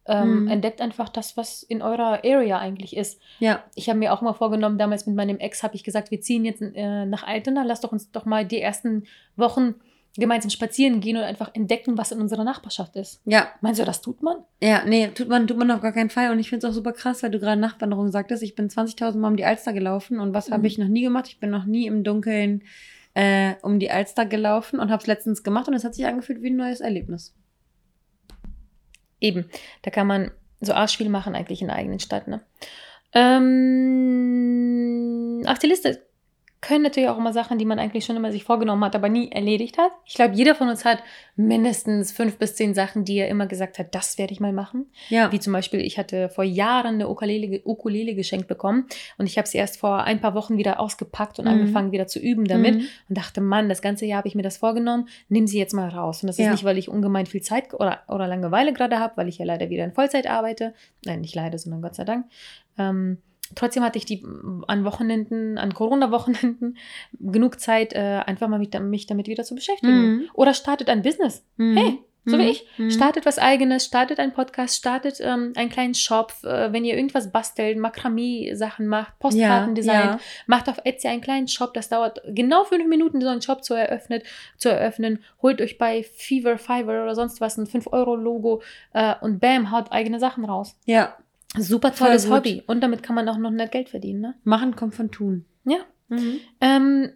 [0.08, 0.48] Ähm, Mhm.
[0.48, 3.64] Entdeckt einfach das, was in eurer Area eigentlich ist Ja.
[3.76, 6.46] ich habe mir auch mal vorgenommen, damals mit meinem Ex habe ich gesagt, wir ziehen
[6.46, 9.04] jetzt äh, nach Altona, lass doch uns doch mal die ersten
[9.36, 9.76] Wochen
[10.16, 13.22] gemeinsam spazieren gehen und einfach entdecken, was in unserer Nachbarschaft ist.
[13.26, 14.38] Ja, Meinst du, das tut man?
[14.64, 16.32] Ja, nee, tut man, tut man auf gar keinen Fall.
[16.32, 18.42] Und ich finde es auch super krass, weil du gerade Nachtwanderung sagtest.
[18.42, 20.66] Ich bin 20.000 Mal um die Alster gelaufen und was habe Mhm.
[20.66, 21.28] ich noch nie gemacht?
[21.28, 22.64] Ich bin noch nie im Dunkeln
[23.14, 26.42] äh, um die Alster gelaufen und habe es letztens gemacht und es hat sich angefühlt
[26.42, 27.36] wie ein neues Erlebnis.
[29.20, 29.50] Eben,
[29.82, 32.28] da kann man so arsch viel machen eigentlich in der eigenen Stadt.
[32.28, 32.42] Ne?
[33.14, 33.44] Ähm,
[35.46, 36.07] auf der Liste
[36.60, 39.32] können natürlich auch immer Sachen, die man eigentlich schon immer sich vorgenommen hat, aber nie
[39.32, 39.92] erledigt hat.
[40.06, 41.04] Ich glaube, jeder von uns hat
[41.36, 44.88] mindestens fünf bis zehn Sachen, die er immer gesagt hat, das werde ich mal machen.
[45.10, 45.32] Ja.
[45.32, 48.88] Wie zum Beispiel, ich hatte vor Jahren eine Ukulele, Ukulele geschenkt bekommen
[49.20, 51.52] und ich habe sie erst vor ein paar Wochen wieder ausgepackt und Mhm.
[51.52, 52.88] angefangen wieder zu üben damit Mhm.
[53.10, 55.90] und dachte, Mann, das ganze Jahr habe ich mir das vorgenommen, nimm sie jetzt mal
[55.90, 56.24] raus.
[56.24, 56.52] Und das ist Ja.
[56.52, 59.70] nicht, weil ich ungemein viel Zeit oder, oder Langeweile gerade habe, weil ich ja leider
[59.70, 60.74] wieder in Vollzeit arbeite.
[61.06, 62.26] Nein, nicht leider, sondern Gott sei Dank.
[62.80, 63.20] Ähm,
[63.56, 64.26] trotzdem hatte ich die
[64.68, 66.78] an Wochenenden, an Corona-Wochenenden
[67.20, 70.16] genug Zeit, äh, einfach mal mich, mich damit wieder zu beschäftigen.
[70.16, 70.30] Mhm.
[70.34, 71.44] Oder startet ein Business.
[71.58, 71.78] Mhm.
[71.78, 72.50] Hey, so wie Mhm.
[72.50, 72.68] ich.
[72.78, 72.92] Mhm.
[72.92, 77.32] Startet was eigenes, startet einen Podcast, startet ähm, einen kleinen Shop, äh, wenn ihr irgendwas
[77.32, 80.20] bastelt, Makramee-Sachen macht, Postkarten designt, ja.
[80.46, 83.74] macht auf Etsy einen kleinen Shop, das dauert genau fünf Minuten, so einen Shop zu,
[83.74, 84.24] eröffnet,
[84.58, 85.24] zu eröffnen.
[85.42, 88.62] Holt euch bei Fever, Fiverr oder sonst was ein 5-Euro-Logo
[88.94, 90.76] äh, und bam, haut eigene Sachen raus.
[90.86, 91.16] Ja.
[91.60, 92.30] Super tolles.
[92.30, 92.64] Hobby.
[92.68, 94.36] Und damit kann man auch noch nett Geld verdienen, ne?
[94.44, 95.46] Machen kommt von tun.
[95.66, 95.80] Ja.
[96.10, 96.40] Mhm.
[96.62, 97.10] Ähm,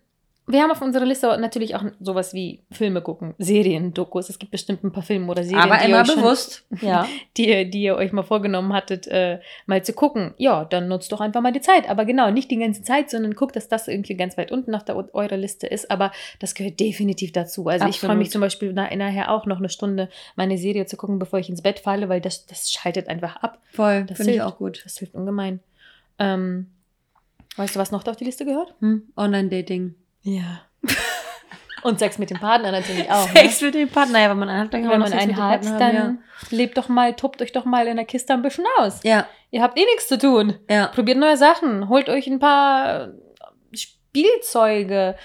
[0.47, 4.27] Wir haben auf unserer Liste natürlich auch sowas wie Filme gucken, Serien, Dokus.
[4.27, 5.61] Es gibt bestimmt ein paar Filme oder Serien.
[5.61, 6.65] Aber die immer euch schon- bewusst.
[6.81, 10.33] ja, die, die ihr euch mal vorgenommen hattet, äh, mal zu gucken.
[10.37, 11.87] Ja, dann nutzt doch einfach mal die Zeit.
[11.89, 14.83] Aber genau, nicht die ganze Zeit, sondern guckt, dass das irgendwie ganz weit unten auf
[14.83, 15.89] der, eurer Liste ist.
[15.91, 17.67] Aber das gehört definitiv dazu.
[17.67, 18.17] Also ich freue Absolut.
[18.17, 21.49] mich zum Beispiel na, nachher auch noch eine Stunde meine Serie zu gucken, bevor ich
[21.49, 23.59] ins Bett falle, weil das, das schaltet einfach ab.
[23.71, 24.81] Voll, Das finde ich auch gut.
[24.83, 25.59] Das hilft ungemein.
[26.19, 26.71] Ähm,
[27.57, 28.73] weißt du, was noch da auf die Liste gehört?
[28.79, 29.03] Hm?
[29.15, 29.95] Online-Dating.
[30.24, 30.61] Ja.
[31.84, 33.28] Und Sex mit dem Partner natürlich auch.
[33.28, 33.39] ne?
[33.39, 35.65] Sex mit dem Partner, ja, wenn man einen hat, dann kann Wenn man einen hat,
[35.65, 38.99] dann haben, lebt doch mal, tobt euch doch mal in der Kiste ein bisschen aus.
[39.03, 39.28] ja.
[39.53, 40.53] Ihr habt eh nichts zu tun.
[40.69, 40.88] Ja, ja.
[40.88, 43.09] Probiert neue Sachen, holt euch ein paar
[44.12, 45.16] Spielzeuge,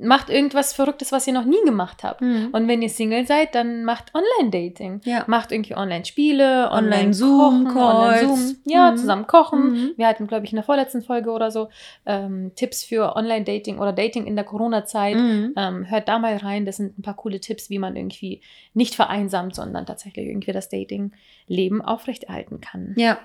[0.00, 2.20] macht irgendwas Verrücktes, was ihr noch nie gemacht habt.
[2.20, 2.48] Hm.
[2.52, 5.00] Und wenn ihr Single seid, dann macht Online-Dating.
[5.04, 5.24] Ja.
[5.26, 8.22] Macht irgendwie Online-Spiele, Online-Zoom, Calls.
[8.22, 8.56] Online-Zoom.
[8.66, 8.96] Ja, Mhm.
[8.98, 9.70] zusammen kochen.
[9.72, 9.90] Mhm.
[9.96, 11.68] Wir hatten, glaube ich, in der vorletzten Folge oder so
[12.06, 15.16] ähm, Tipps für Online-Dating oder Dating in der Corona-Zeit.
[15.16, 15.54] Mhm.
[15.56, 18.40] Ähm, hört da mal rein, das sind ein paar coole Tipps, wie man irgendwie
[18.74, 22.94] nicht vereinsamt, sondern tatsächlich irgendwie das Dating-Leben aufrechterhalten kann.
[22.96, 23.18] Ja.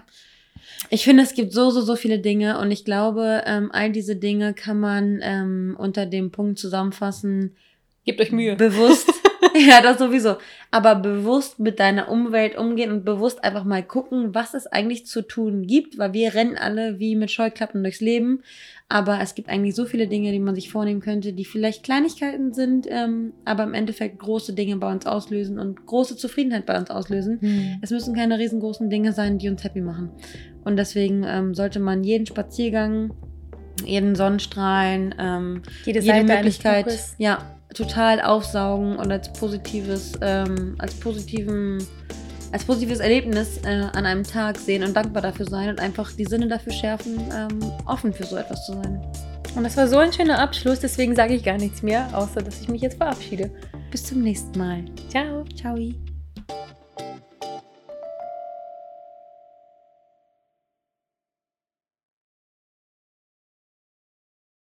[0.89, 4.15] Ich finde, es gibt so, so, so viele Dinge und ich glaube, ähm, all diese
[4.15, 7.55] Dinge kann man ähm, unter dem Punkt zusammenfassen,
[8.05, 8.55] Gebt euch Mühe.
[8.55, 9.11] bewusst,
[9.67, 10.37] ja, das sowieso,
[10.71, 15.21] aber bewusst mit deiner Umwelt umgehen und bewusst einfach mal gucken, was es eigentlich zu
[15.21, 18.41] tun gibt, weil wir rennen alle wie mit Scheuklappen durchs Leben,
[18.87, 22.53] aber es gibt eigentlich so viele Dinge, die man sich vornehmen könnte, die vielleicht Kleinigkeiten
[22.53, 26.89] sind, ähm, aber im Endeffekt große Dinge bei uns auslösen und große Zufriedenheit bei uns
[26.89, 27.39] auslösen.
[27.39, 27.77] Hm.
[27.83, 30.09] Es müssen keine riesengroßen Dinge sein, die uns happy machen.
[30.63, 33.13] Und deswegen ähm, sollte man jeden Spaziergang,
[33.83, 36.87] jeden Sonnenstrahlen, ähm, Jede jede Möglichkeit,
[37.17, 37.39] ja,
[37.73, 41.85] total aufsaugen und als positives, ähm, als positiven,
[42.51, 46.25] als positives Erlebnis äh, an einem Tag sehen und dankbar dafür sein und einfach die
[46.25, 49.01] Sinne dafür schärfen, ähm, offen für so etwas zu sein.
[49.55, 52.61] Und das war so ein schöner Abschluss, deswegen sage ich gar nichts mehr, außer dass
[52.61, 53.51] ich mich jetzt verabschiede.
[53.91, 54.85] Bis zum nächsten Mal.
[55.09, 55.43] Ciao.
[55.55, 55.77] Ciao.